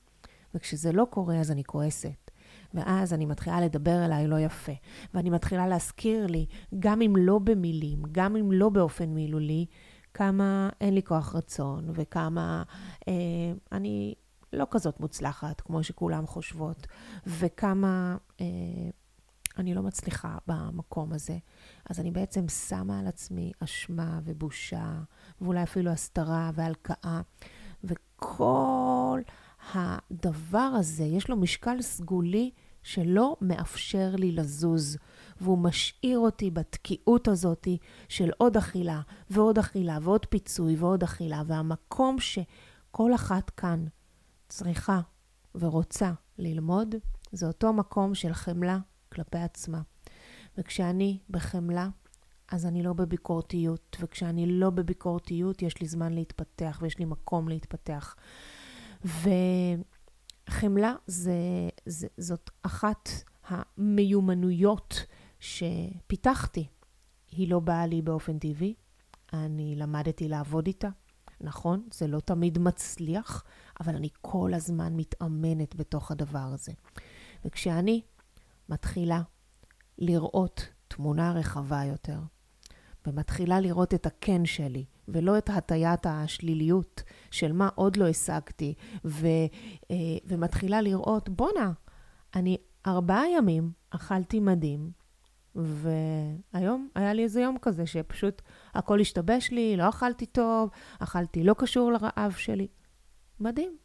וכשזה 0.54 0.92
לא 0.92 1.06
קורה 1.10 1.40
אז 1.40 1.50
אני 1.50 1.64
כועסת. 1.64 2.30
ואז 2.74 3.12
אני 3.14 3.26
מתחילה 3.26 3.60
לדבר 3.60 4.04
אליי 4.04 4.26
לא 4.26 4.40
יפה. 4.40 4.72
ואני 5.14 5.30
מתחילה 5.30 5.66
להזכיר 5.66 6.26
לי, 6.26 6.46
גם 6.78 7.02
אם 7.02 7.14
לא 7.16 7.38
במילים, 7.38 8.02
גם 8.12 8.36
אם 8.36 8.52
לא 8.52 8.68
באופן 8.68 9.08
מילולי, 9.08 9.66
כמה 10.14 10.70
אין 10.80 10.94
לי 10.94 11.02
כוח 11.02 11.34
רצון, 11.34 11.90
וכמה 11.94 12.62
אה, 13.08 13.12
אני 13.72 14.14
לא 14.52 14.66
כזאת 14.70 15.00
מוצלחת 15.00 15.60
כמו 15.60 15.82
שכולם 15.82 16.26
חושבות, 16.26 16.86
וכמה 17.26 18.16
אה, 18.40 18.46
אני 19.58 19.74
לא 19.74 19.82
מצליחה 19.82 20.38
במקום 20.46 21.12
הזה. 21.12 21.38
אז 21.90 22.00
אני 22.00 22.10
בעצם 22.10 22.48
שמה 22.48 22.98
על 22.98 23.06
עצמי 23.06 23.52
אשמה 23.60 24.20
ובושה, 24.24 24.92
ואולי 25.40 25.62
אפילו 25.62 25.90
הסתרה 25.90 26.50
והלקאה. 26.54 27.20
וכל 27.84 29.20
הדבר 29.74 30.58
הזה, 30.58 31.04
יש 31.04 31.30
לו 31.30 31.36
משקל 31.36 31.82
סגולי 31.82 32.50
שלא 32.82 33.36
מאפשר 33.40 34.10
לי 34.16 34.32
לזוז, 34.32 34.96
והוא 35.40 35.58
משאיר 35.58 36.18
אותי 36.18 36.50
בתקיעות 36.50 37.28
הזאת 37.28 37.68
של 38.08 38.30
עוד 38.38 38.56
אכילה, 38.56 39.00
ועוד 39.30 39.58
אכילה, 39.58 39.98
ועוד 40.02 40.26
פיצוי, 40.26 40.76
ועוד 40.76 41.02
אכילה. 41.02 41.42
והמקום 41.46 42.16
שכל 42.20 43.14
אחת 43.14 43.50
כאן 43.50 43.84
צריכה 44.48 45.00
ורוצה 45.54 46.12
ללמוד, 46.38 46.94
זה 47.32 47.46
אותו 47.46 47.72
מקום 47.72 48.14
של 48.14 48.32
חמלה 48.32 48.78
כלפי 49.12 49.38
עצמה. 49.38 49.80
וכשאני 50.58 51.18
בחמלה, 51.30 51.88
אז 52.52 52.66
אני 52.66 52.82
לא 52.82 52.92
בביקורתיות, 52.92 53.96
וכשאני 54.00 54.46
לא 54.46 54.70
בביקורתיות, 54.70 55.62
יש 55.62 55.80
לי 55.80 55.86
זמן 55.88 56.12
להתפתח 56.12 56.78
ויש 56.82 56.98
לי 56.98 57.04
מקום 57.04 57.48
להתפתח. 57.48 58.16
וחמלה 60.48 60.94
זה, 61.06 61.32
זה, 61.86 62.06
זאת 62.18 62.50
אחת 62.62 63.08
המיומנויות 63.48 65.06
שפיתחתי. 65.40 66.66
היא 67.30 67.50
לא 67.50 67.60
באה 67.60 67.86
לי 67.86 68.02
באופן 68.02 68.38
טבעי, 68.38 68.74
אני 69.32 69.76
למדתי 69.76 70.28
לעבוד 70.28 70.66
איתה. 70.66 70.88
נכון, 71.40 71.88
זה 71.92 72.06
לא 72.06 72.20
תמיד 72.20 72.58
מצליח, 72.58 73.44
אבל 73.80 73.94
אני 73.96 74.08
כל 74.20 74.54
הזמן 74.54 74.96
מתאמנת 74.96 75.76
בתוך 75.76 76.10
הדבר 76.10 76.38
הזה. 76.52 76.72
וכשאני 77.44 78.02
מתחילה 78.68 79.22
לראות 79.98 80.68
תמונה 80.88 81.32
רחבה 81.32 81.84
יותר, 81.84 82.18
ומתחילה 83.06 83.60
לראות 83.60 83.94
את 83.94 84.06
הכן 84.06 84.44
שלי 84.44 84.84
ולא 85.08 85.38
את 85.38 85.50
הטיית 85.50 86.06
השליליות 86.06 87.02
של 87.30 87.52
מה 87.52 87.68
עוד 87.74 87.96
לא 87.96 88.08
השגתי, 88.08 88.74
ו, 89.04 89.26
אה, 89.90 89.96
ומתחילה 90.24 90.80
לראות, 90.80 91.28
בואנה, 91.28 91.72
אני 92.34 92.56
ארבעה 92.86 93.30
ימים 93.30 93.72
אכלתי 93.90 94.40
מדהים, 94.40 94.90
והיום 95.54 96.88
היה 96.94 97.12
לי 97.12 97.22
איזה 97.22 97.40
יום 97.40 97.58
כזה 97.62 97.86
שפשוט 97.86 98.42
הכל 98.74 99.00
השתבש 99.00 99.50
לי, 99.50 99.76
לא 99.76 99.88
אכלתי 99.88 100.26
טוב, 100.26 100.70
אכלתי 100.98 101.44
לא 101.44 101.54
קשור 101.58 101.92
לרעב 101.92 102.32
שלי. 102.36 102.68
מדהים, 103.40 103.76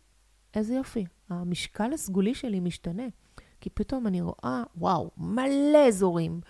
איזה 0.56 0.74
יופי. 0.74 1.06
המשקל 1.30 1.94
הסגולי 1.94 2.36
שלי 2.36 2.60
משתנה, 2.60 3.04
כי 3.62 3.70
פתאום 3.70 4.08
אני 4.08 4.22
רואה, 4.22 4.64
וואו, 4.78 5.12
מלא 5.18 5.88
אזורים. 5.88 6.42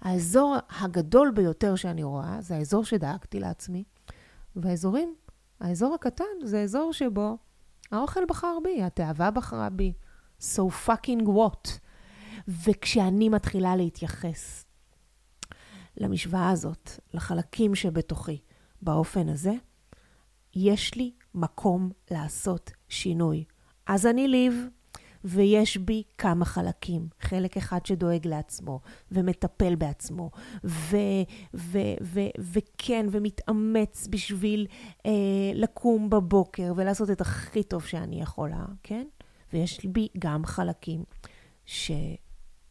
האזור 0.00 0.56
הגדול 0.80 1.30
ביותר 1.30 1.76
שאני 1.76 2.02
רואה 2.02 2.36
זה 2.40 2.56
האזור 2.56 2.84
שדאגתי 2.84 3.40
לעצמי, 3.40 3.84
והאזורים, 4.56 5.14
האזור 5.60 5.94
הקטן 5.94 6.24
זה 6.44 6.62
אזור 6.62 6.92
שבו 6.92 7.38
האוכל 7.92 8.20
בחר 8.28 8.58
בי, 8.64 8.82
התאווה 8.82 9.30
בחרה 9.30 9.70
בי. 9.70 9.92
So 10.40 10.62
fucking 10.86 11.26
what? 11.26 11.68
וכשאני 12.50 13.28
מתחילה 13.28 13.76
להתייחס 13.76 14.64
למשוואה 15.96 16.50
הזאת, 16.50 16.90
לחלקים 17.14 17.74
שבתוכי, 17.74 18.38
באופן 18.82 19.28
הזה, 19.28 19.52
יש 20.56 20.94
לי 20.94 21.12
מקום 21.34 21.90
לעשות 22.10 22.70
שינוי. 22.88 23.44
אז 23.86 24.06
אני 24.06 24.28
ליב, 24.28 24.66
ויש 25.24 25.76
בי 25.76 26.02
כמה 26.18 26.44
חלקים. 26.44 27.08
חלק 27.20 27.56
אחד 27.56 27.86
שדואג 27.86 28.26
לעצמו, 28.26 28.80
ומטפל 29.12 29.74
בעצמו, 29.74 30.30
ו- 30.64 30.96
ו- 31.54 31.94
ו- 32.02 32.30
וכן, 32.38 33.06
ומתאמץ 33.10 34.06
בשביל 34.10 34.66
אה, 35.06 35.10
לקום 35.54 36.10
בבוקר 36.10 36.72
ולעשות 36.76 37.10
את 37.10 37.20
הכי 37.20 37.62
טוב 37.62 37.84
שאני 37.84 38.22
יכולה, 38.22 38.64
כן? 38.82 39.06
ויש 39.52 39.86
בי 39.86 40.08
גם 40.18 40.44
חלקים 40.44 41.04
ש... 41.66 41.90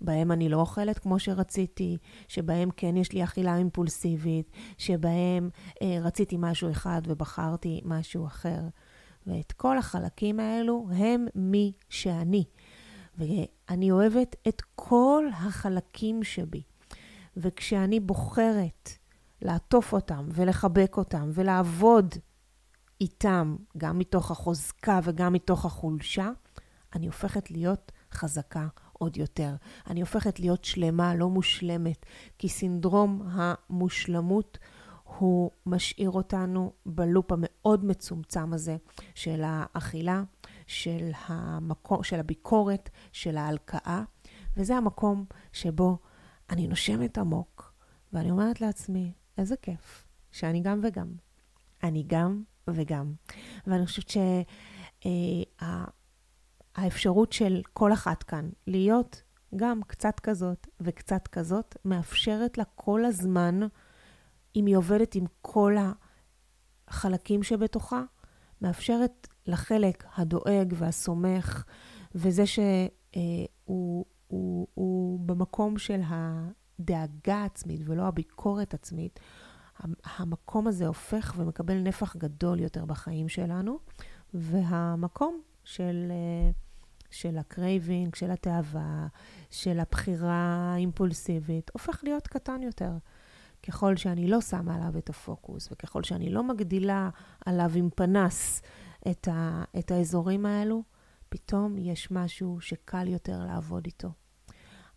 בהם 0.02 0.32
אני 0.32 0.50
לא 0.50 0.58
אוכלת 0.58 1.00
כמו 1.00 1.20
שרציתי, 1.20 1.98
שבהם 2.28 2.70
כן 2.78 2.98
יש 2.98 3.12
לי 3.12 3.24
אכילה 3.24 3.58
אימפולסיבית, 3.58 4.52
שבהם 4.78 5.50
אה, 5.82 5.98
רציתי 6.02 6.36
משהו 6.40 6.72
אחד 6.72 7.02
ובחרתי 7.08 7.82
משהו 7.86 8.28
אחר. 8.28 8.62
ואת 9.28 9.52
כל 9.52 9.78
החלקים 9.78 10.40
האלו 10.40 10.88
הם 10.92 11.26
מי 11.36 11.72
שאני. 11.90 12.44
ואני 13.18 13.92
אוהבת 13.92 14.36
את 14.48 14.62
כל 14.76 15.26
החלקים 15.34 16.24
שבי. 16.24 16.64
וכשאני 17.38 18.00
בוחרת 18.00 18.90
לעטוף 19.42 19.94
אותם 19.94 20.30
ולחבק 20.32 20.98
אותם 20.98 21.30
ולעבוד 21.34 22.16
איתם, 23.02 23.56
גם 23.78 24.00
מתוך 24.00 24.32
החוזקה 24.32 25.00
וגם 25.04 25.34
מתוך 25.34 25.66
החולשה, 25.66 26.30
אני 26.96 27.08
הופכת 27.08 27.52
להיות 27.52 27.92
חזקה 28.14 28.68
עוד 29.00 29.18
יותר. 29.18 29.56
אני 29.88 30.02
הופכת 30.02 30.40
להיות 30.40 30.66
שלמה, 30.66 31.16
לא 31.16 31.30
מושלמת, 31.30 32.06
כי 32.38 32.50
סינדרום 32.50 33.22
המושלמות 33.32 34.58
הוא 35.18 35.52
משאיר 35.66 36.10
אותנו 36.10 36.74
בלופ 36.86 37.32
המאוד 37.32 37.86
מצומצם 37.86 38.54
הזה 38.54 38.78
של 39.16 39.42
האכילה, 39.46 40.24
של, 40.68 41.12
המקום, 41.28 42.04
של 42.04 42.20
הביקורת, 42.20 42.90
של 43.12 43.38
ההלקאה, 43.38 44.04
וזה 44.58 44.76
המקום 44.76 45.26
שבו 45.54 45.98
אני 46.50 46.68
נושמת 46.68 47.18
עמוק, 47.18 47.74
ואני 48.14 48.32
אומרת 48.32 48.62
לעצמי, 48.62 49.14
איזה 49.38 49.56
כיף 49.62 50.08
שאני 50.32 50.62
גם 50.62 50.80
וגם. 50.84 51.08
אני 51.84 52.04
גם 52.08 52.44
וגם. 52.68 53.14
ואני 53.68 53.86
חושבת 53.86 54.10
שהאפשרות 55.06 55.99
שה, 56.80 57.34
של 57.34 57.62
כל 57.74 57.94
אחת 57.94 58.24
כאן 58.24 58.50
להיות 58.68 59.22
גם 59.56 59.82
קצת 59.88 60.20
כזאת 60.20 60.68
וקצת 60.82 61.28
כזאת, 61.28 61.78
מאפשרת 61.86 62.58
לה 62.58 62.64
כל 62.76 63.06
הזמן 63.06 63.60
אם 64.56 64.66
היא 64.66 64.78
עובדת 64.78 65.16
עם 65.16 65.26
כל 65.42 65.76
החלקים 66.88 67.44
שבתוכה, 67.44 68.04
מאפשרת 68.62 69.28
לחלק 69.48 70.04
הדואג 70.18 70.74
והסומך, 70.78 71.64
וזה 72.16 72.46
שהוא 72.46 72.90
הוא, 73.66 74.06
הוא, 74.28 74.68
הוא 74.74 75.20
במקום 75.20 75.78
של 75.78 76.02
הדאגה 76.06 77.36
העצמית 77.36 77.82
ולא 77.86 78.08
הביקורת 78.08 78.74
עצמית, 78.74 79.20
המקום 80.04 80.68
הזה 80.68 80.88
הופך 80.88 81.34
ומקבל 81.38 81.78
נפח 81.78 82.16
גדול 82.16 82.60
יותר 82.60 82.86
בחיים 82.86 83.30
שלנו, 83.30 83.80
והמקום 84.34 85.42
של, 85.64 86.12
של 87.12 87.38
ה 87.38 87.47
craving, 87.47 88.16
של 88.16 88.32
התאווה, 88.32 89.08
של 89.50 89.80
הבחירה 89.80 90.74
האימפולסיבית, 90.74 91.72
הופך 91.74 92.04
להיות 92.04 92.28
קטן 92.28 92.64
יותר. 92.64 92.92
ככל 93.68 93.96
שאני 93.96 94.28
לא 94.28 94.42
שמה 94.42 94.76
עליו 94.76 94.98
את 94.98 95.10
הפוקוס, 95.10 95.70
וככל 95.72 96.04
שאני 96.04 96.30
לא 96.30 96.44
מגדילה 96.44 97.10
עליו 97.46 97.72
עם 97.76 97.90
פנס 97.96 98.62
את, 99.12 99.28
ה, 99.28 99.64
את 99.80 99.92
האזורים 99.92 100.46
האלו, 100.46 100.84
פתאום 101.30 101.78
יש 101.78 102.12
משהו 102.12 102.62
שקל 102.62 103.08
יותר 103.08 103.44
לעבוד 103.46 103.86
איתו. 103.86 104.10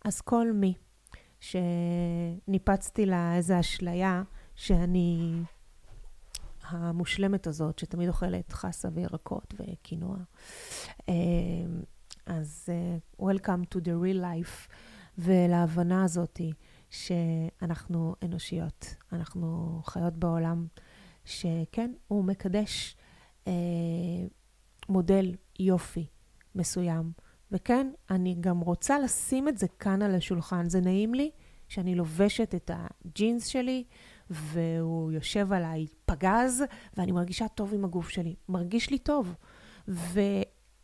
אז 0.05 0.21
כל 0.21 0.51
מי 0.53 0.73
שניפצתי 1.39 3.05
לה 3.05 3.35
איזו 3.35 3.59
אשליה 3.59 4.23
שאני 4.55 5.33
המושלמת 6.63 7.47
הזאת, 7.47 7.79
שתמיד 7.79 8.07
אוכלת 8.07 8.53
חסה 8.53 8.89
וירקות 8.93 9.53
וקינוע, 9.59 10.17
אה, 11.09 11.13
אז 12.25 12.69
uh, 12.69 13.23
Welcome 13.23 13.75
to 13.75 13.79
the 13.79 13.93
real 14.03 14.21
life, 14.21 14.69
ולהבנה 15.17 16.03
הזאתי 16.03 16.53
שאנחנו 16.89 18.15
אנושיות, 18.23 18.95
אנחנו 19.11 19.81
חיות 19.85 20.13
בעולם 20.13 20.67
שכן, 21.25 21.91
הוא 22.07 22.23
מקדש 22.23 22.95
אה, 23.47 23.53
מודל 24.89 25.35
יופי 25.59 26.07
מסוים. 26.55 27.11
וכן, 27.51 27.91
אני 28.09 28.35
גם 28.39 28.59
רוצה 28.59 28.99
לשים 28.99 29.47
את 29.47 29.57
זה 29.57 29.67
כאן 29.79 30.01
על 30.01 30.15
השולחן. 30.15 30.69
זה 30.69 30.81
נעים 30.81 31.13
לי 31.13 31.31
שאני 31.67 31.95
לובשת 31.95 32.55
את 32.55 32.71
הג'ינס 32.73 33.47
שלי, 33.47 33.83
והוא 34.29 35.11
יושב 35.11 35.53
עליי 35.53 35.85
פגז, 36.05 36.63
ואני 36.97 37.11
מרגישה 37.11 37.47
טוב 37.47 37.73
עם 37.73 37.85
הגוף 37.85 38.09
שלי. 38.09 38.35
מרגיש 38.49 38.89
לי 38.89 38.97
טוב. 38.97 39.35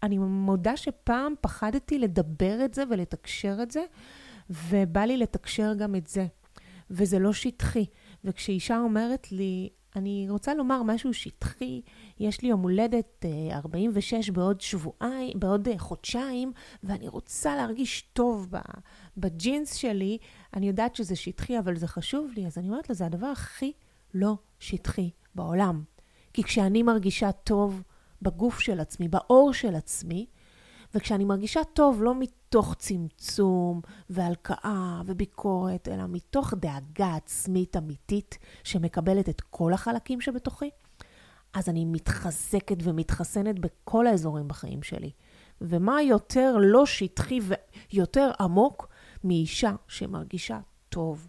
ואני 0.03 0.17
מודה 0.17 0.77
שפעם 0.77 1.33
פחדתי 1.41 1.99
לדבר 1.99 2.65
את 2.65 2.73
זה 2.73 2.83
ולתקשר 2.89 3.57
את 3.63 3.71
זה, 3.71 3.83
ובא 4.49 5.01
לי 5.01 5.17
לתקשר 5.17 5.73
גם 5.73 5.95
את 5.95 6.07
זה. 6.07 6.27
וזה 6.91 7.19
לא 7.19 7.33
שטחי. 7.33 7.85
וכשאישה 8.23 8.79
אומרת 8.79 9.31
לי, 9.31 9.69
אני 9.95 10.27
רוצה 10.29 10.53
לומר 10.53 10.83
משהו 10.83 11.13
שטחי, 11.13 11.81
יש 12.19 12.41
לי 12.41 12.47
יום 12.47 12.61
הולדת 12.61 13.25
46 13.51 14.13
אה, 14.13 14.33
בעוד 14.33 14.61
שבועיים, 14.61 15.39
בעוד 15.39 15.67
אה, 15.67 15.77
חודשיים, 15.77 16.51
ואני 16.83 17.07
רוצה 17.07 17.55
להרגיש 17.55 18.01
טוב 18.01 18.47
בג'ינס 19.17 19.73
שלי, 19.73 20.17
אני 20.53 20.67
יודעת 20.67 20.95
שזה 20.95 21.15
שטחי, 21.15 21.59
אבל 21.59 21.75
זה 21.75 21.87
חשוב 21.87 22.31
לי, 22.35 22.47
אז 22.47 22.57
אני 22.57 22.67
אומרת 22.67 22.89
לה, 22.89 22.95
זה 22.95 23.05
הדבר 23.05 23.27
הכי 23.27 23.71
לא 24.13 24.37
שטחי 24.59 25.09
בעולם. 25.35 25.83
כי 26.33 26.43
כשאני 26.43 26.83
מרגישה 26.83 27.31
טוב 27.31 27.83
בגוף 28.21 28.59
של 28.59 28.79
עצמי, 28.79 29.07
באור 29.07 29.53
של 29.53 29.75
עצמי, 29.75 30.25
וכשאני 30.95 31.25
מרגישה 31.25 31.63
טוב, 31.73 32.03
לא 32.03 32.15
מתוך 32.15 32.75
צמצום 32.79 33.81
והלקאה 34.09 35.01
וביקורת, 35.05 35.87
אלא 35.87 36.03
מתוך 36.07 36.53
דאגה 36.53 37.15
עצמית 37.15 37.77
אמיתית 37.77 38.37
שמקבלת 38.63 39.29
את 39.29 39.41
כל 39.41 39.73
החלקים 39.73 40.21
שבתוכי, 40.21 40.69
אז 41.53 41.69
אני 41.69 41.85
מתחזקת 41.85 42.77
ומתחסנת 42.83 43.59
בכל 43.59 44.07
האזורים 44.07 44.47
בחיים 44.47 44.83
שלי. 44.83 45.11
ומה 45.61 46.01
יותר 46.01 46.55
לא 46.59 46.85
שטחי 46.85 47.39
ויותר 47.93 48.31
עמוק 48.39 48.87
מאישה 49.23 49.75
שמרגישה 49.87 50.59
טוב, 50.89 51.27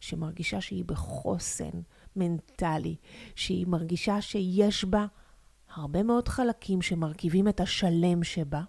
שמרגישה 0.00 0.60
שהיא 0.60 0.84
בחוסן 0.84 1.80
מנטלי, 2.16 2.96
שהיא 3.34 3.66
מרגישה 3.66 4.20
שיש 4.20 4.84
בה 4.84 5.06
הרבה 5.78 6.02
מאוד 6.02 6.28
חלקים 6.28 6.82
שמרכיבים 6.82 7.48
את 7.48 7.60
השלם 7.60 8.24
שבה, 8.24 8.62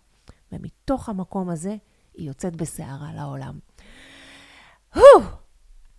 ומתוך 0.51 1.09
המקום 1.09 1.49
הזה 1.49 1.75
היא 2.13 2.27
יוצאת 2.27 2.55
בסערה 2.55 3.13
לעולם. 3.13 3.59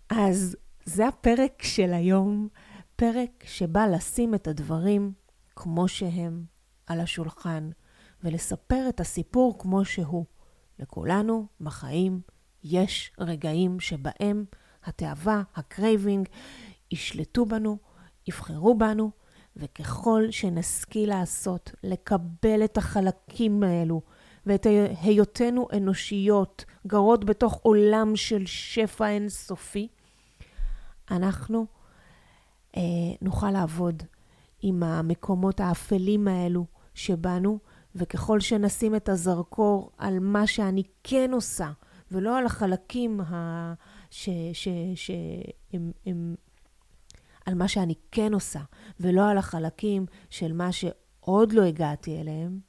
אז 0.09 0.57
זה 0.85 1.07
הפרק 1.07 1.63
של 1.63 1.93
היום, 1.93 2.47
פרק 2.95 3.43
שבא 3.45 3.85
לשים 3.85 4.35
את 4.35 4.47
הדברים 4.47 5.13
כמו 5.55 5.87
שהם 5.87 6.45
על 6.87 6.99
השולחן, 6.99 7.69
ולספר 8.23 8.85
את 8.89 8.99
הסיפור 8.99 9.59
כמו 9.59 9.85
שהוא. 9.85 10.25
לכולנו 10.79 11.47
בחיים 11.61 12.21
יש 12.63 13.11
רגעים 13.19 13.79
שבהם 13.79 14.45
התאווה, 14.83 15.43
ה 15.55 15.63
craving, 15.63 16.29
ישלטו 16.91 17.45
בנו, 17.45 17.77
יבחרו 18.27 18.77
בנו, 18.77 19.11
וככל 19.55 20.23
שנשכיל 20.31 21.09
לעשות, 21.09 21.71
לקבל 21.83 22.63
את 22.63 22.77
החלקים 22.77 23.63
האלו 23.63 24.01
ואת 24.45 24.67
היותנו 25.01 25.67
אנושיות, 25.77 26.65
גרות 26.87 27.25
בתוך 27.25 27.59
עולם 27.61 28.15
של 28.15 28.45
שפע 28.45 29.09
אינסופי, 29.09 29.87
אנחנו 31.11 31.65
אה, 32.77 32.81
נוכל 33.21 33.51
לעבוד 33.51 34.03
עם 34.61 34.83
המקומות 34.83 35.59
האפלים 35.59 36.27
האלו 36.27 36.65
שבנו, 36.93 37.59
וככל 37.95 38.39
שנשים 38.39 38.95
את 38.95 39.09
הזרקור 39.09 39.91
על 39.97 40.19
מה 40.19 40.47
שאני 40.47 40.83
כן 41.03 41.31
עושה, 41.33 41.71
ולא 42.11 42.37
על 42.37 42.45
החלקים 42.45 43.21
ה... 43.21 43.73
ש... 44.11 44.29
ש... 44.53 44.67
שהם... 44.95 45.91
הם... 46.05 46.35
על 47.45 47.53
מה 47.53 47.67
שאני 47.67 47.93
כן 48.11 48.33
עושה, 48.33 48.61
ולא 48.99 49.29
על 49.29 49.37
החלקים 49.37 50.05
של 50.29 50.53
מה 50.53 50.71
שעוד 50.71 51.51
לא 51.51 51.63
הגעתי 51.63 52.21
אליהם, 52.21 52.59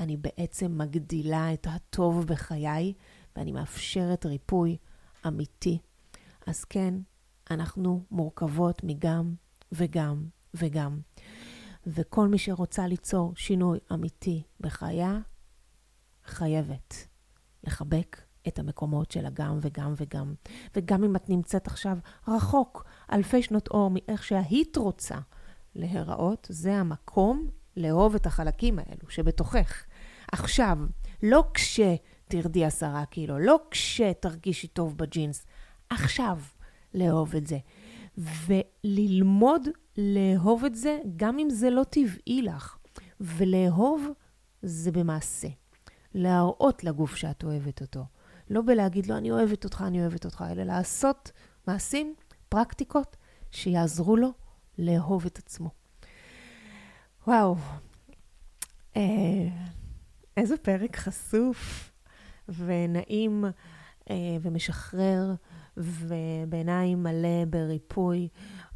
אני 0.00 0.16
בעצם 0.16 0.78
מגדילה 0.78 1.52
את 1.52 1.66
הטוב 1.70 2.26
בחיי, 2.26 2.92
ואני 3.36 3.52
מאפשרת 3.52 4.26
ריפוי 4.26 4.76
אמיתי. 5.26 5.78
אז 6.46 6.64
כן, 6.64 6.94
אנחנו 7.50 8.04
מורכבות 8.10 8.84
מגם 8.84 9.34
וגם 9.72 10.28
וגם. 10.54 11.00
וכל 11.86 12.28
מי 12.28 12.38
שרוצה 12.38 12.86
ליצור 12.86 13.32
שינוי 13.36 13.78
אמיתי 13.92 14.42
בחייה, 14.60 15.18
חייבת 16.24 17.06
לחבק 17.64 18.20
את 18.48 18.58
המקומות 18.58 19.10
של 19.10 19.26
הגם 19.26 19.58
וגם 19.60 19.94
וגם. 19.96 20.34
וגם 20.76 21.04
אם 21.04 21.16
את 21.16 21.30
נמצאת 21.30 21.66
עכשיו 21.66 21.98
רחוק, 22.28 22.84
אלפי 23.12 23.42
שנות 23.42 23.68
אור 23.68 23.90
מאיך 23.92 24.24
שהיית 24.24 24.76
רוצה 24.76 25.18
להיראות, 25.74 26.46
זה 26.50 26.74
המקום 26.74 27.48
לאהוב 27.76 28.14
את 28.14 28.26
החלקים 28.26 28.78
האלו 28.78 29.10
שבתוכך. 29.10 29.84
עכשיו, 30.32 30.78
לא 31.22 31.44
כשתרדי 31.54 32.64
עשרה 32.64 33.04
קילו, 33.04 33.38
לא 33.38 33.60
כשתרגישי 33.70 34.68
טוב 34.68 34.96
בג'ינס, 34.96 35.46
עכשיו 35.90 36.38
לאהוב 36.94 37.36
את 37.36 37.46
זה. 37.46 37.58
וללמוד 38.18 39.68
לאהוב 39.98 40.64
את 40.64 40.74
זה, 40.74 40.98
גם 41.16 41.38
אם 41.38 41.50
זה 41.50 41.70
לא 41.70 41.82
טבעי 41.84 42.42
לך. 42.42 42.76
ולאהוב 43.20 44.06
זה 44.62 44.92
במעשה. 44.92 45.48
להראות 46.14 46.84
לגוף 46.84 47.16
שאת 47.16 47.44
אוהבת 47.44 47.80
אותו. 47.80 48.04
לא 48.50 48.60
בלהגיד 48.62 49.06
לו, 49.06 49.16
אני 49.16 49.30
אוהבת 49.30 49.64
אותך, 49.64 49.84
אני 49.86 50.00
אוהבת 50.00 50.24
אותך, 50.24 50.44
אלא 50.50 50.62
לעשות 50.62 51.30
מעשים, 51.66 52.14
פרקטיקות, 52.54 53.16
שיעזרו 53.50 54.16
לו 54.16 54.28
לאהוב 54.78 55.26
את 55.26 55.38
עצמו. 55.38 55.70
וואו, 57.26 57.56
אה, 58.96 59.02
איזה 60.36 60.56
פרק 60.56 60.96
חשוף 60.96 61.92
ונעים 62.48 63.44
אה, 64.10 64.36
ומשחרר, 64.42 65.34
ובעיניי 65.76 66.94
מלא 66.94 67.44
בריפוי, 67.50 68.28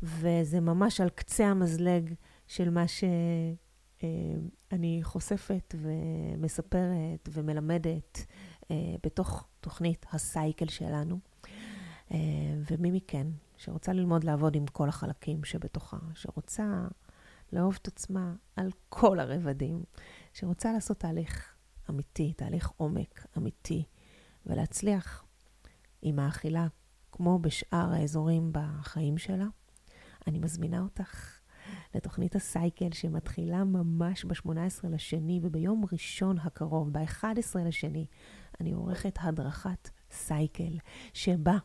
וזה 0.03 0.61
ממש 0.61 1.01
על 1.01 1.09
קצה 1.09 1.47
המזלג 1.47 2.15
של 2.47 2.71
מה 2.71 2.85
שאני 2.89 4.99
אה, 4.99 5.05
חושפת 5.05 5.75
ומספרת 5.79 7.29
ומלמדת 7.33 8.27
בתוך 9.03 9.47
תוכנית 9.61 10.07
הסייקל 10.13 10.69
שלנו. 10.69 11.19
ומי 12.71 12.91
מכן 12.91 13.27
שרוצה 13.59 13.93
ללמוד 13.93 14.25
לעבוד 14.25 14.57
עם 14.57 14.67
כל 14.67 14.89
החלקים 14.89 15.45
שבתוכה, 15.45 15.99
שרוצה 16.15 16.87
לאהוב 17.53 17.79
את 17.83 17.89
עצמה 17.89 18.35
על 18.57 18.71
כל 18.89 19.21
הרבדים, 19.21 19.83
שרוצה 20.33 20.73
לעשות 20.73 20.99
תהליך 20.99 21.55
אמיתי, 21.91 22.33
תהליך 22.33 22.71
עומק 22.77 23.27
אמיתי, 23.39 23.85
ולהצליח 24.47 25.25
עם 26.03 26.19
האכילה, 26.19 26.67
כמו 27.13 27.39
בשאר 27.39 27.93
האזורים 27.93 28.51
בחיים 28.53 29.19
שלה, 29.19 29.47
אני 30.27 30.39
מזמינה 30.39 30.81
אותך 30.81 31.39
לתוכנית 31.95 32.37
הסייקל 32.37 32.93
שמתחילה 32.93 33.65
ממש 33.65 34.25
ב-18 34.25 34.89
לשני, 34.89 35.41
וביום 35.43 35.85
ראשון 35.93 36.39
הקרוב, 36.39 36.93
ב-11 36.93 37.59
לשני, 37.65 38.07
אני 38.61 38.73
עורכת 38.73 39.19
הדרכת 39.21 39.91
סייקל, 40.11 40.79
שבה 41.13 41.59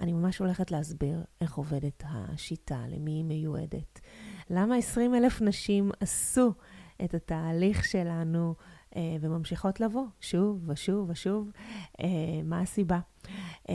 אני 0.00 0.12
ממש 0.12 0.38
הולכת 0.38 0.70
להסביר 0.70 1.24
איך 1.40 1.54
עובדת 1.54 2.02
השיטה, 2.06 2.84
למי 2.88 3.10
היא 3.10 3.24
מיועדת. 3.24 4.00
למה 4.50 4.76
20 4.76 5.14
אלף 5.14 5.40
נשים 5.40 5.90
עשו 6.00 6.52
את 7.04 7.14
התהליך 7.14 7.84
שלנו 7.84 8.54
אה, 8.96 9.16
וממשיכות 9.20 9.80
לבוא 9.80 10.04
שוב 10.20 10.68
ושוב 10.68 11.10
ושוב, 11.10 11.50
אה, 12.00 12.06
מה 12.44 12.60
הסיבה. 12.60 13.00
אה, 13.68 13.74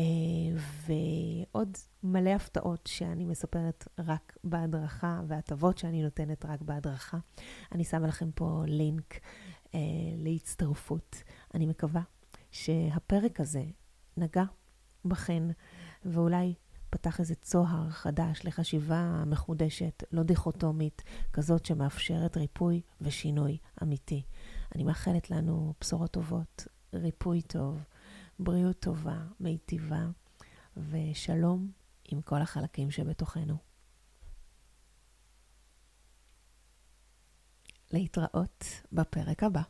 ועוד 0.88 1.78
מלא 2.04 2.30
הפתעות 2.30 2.88
שאני 2.88 3.26
מספרת 3.26 3.88
רק 4.00 4.38
בהדרכה, 4.44 5.22
והטבות 5.28 5.78
שאני 5.78 6.04
נותנת 6.04 6.46
רק 6.46 6.62
בהדרכה. 6.62 7.18
אני 7.72 7.84
שמה 7.84 8.08
לכם 8.08 8.32
פה 8.32 8.64
לינק 8.68 9.20
להצטרפות. 10.18 11.24
אני 11.54 11.66
מקווה 11.66 12.02
שהפרק 12.52 13.40
הזה 13.40 13.64
נגע 14.18 14.44
בכן, 15.06 15.44
ואולי 16.06 16.54
פתח 16.90 17.20
איזה 17.20 17.36
צוהר 17.36 17.90
חדש 17.90 18.42
לחשיבה 18.44 19.24
מחודשת, 19.26 20.04
לא 20.12 20.24
דיכוטומית, 20.24 21.02
כזאת 21.34 21.66
שמאפשרת 21.66 22.38
ריפוי 22.38 22.82
ושינוי 23.02 23.58
אמיתי. 23.84 24.24
אני 24.76 24.84
מאחלת 24.84 25.32
לנו 25.32 25.74
בשורות 25.82 26.12
טובות, 26.12 26.68
ריפוי 26.94 27.42
טוב, 27.42 27.84
בריאות 28.40 28.80
טובה, 28.80 29.26
מיטיבה, 29.40 30.06
ושלום 30.78 31.72
עם 32.12 32.22
כל 32.22 32.42
החלקים 32.42 32.92
שבתוכנו. 32.92 33.58
להתראות 37.92 38.66
בפרק 38.92 39.44
הבא. 39.44 39.62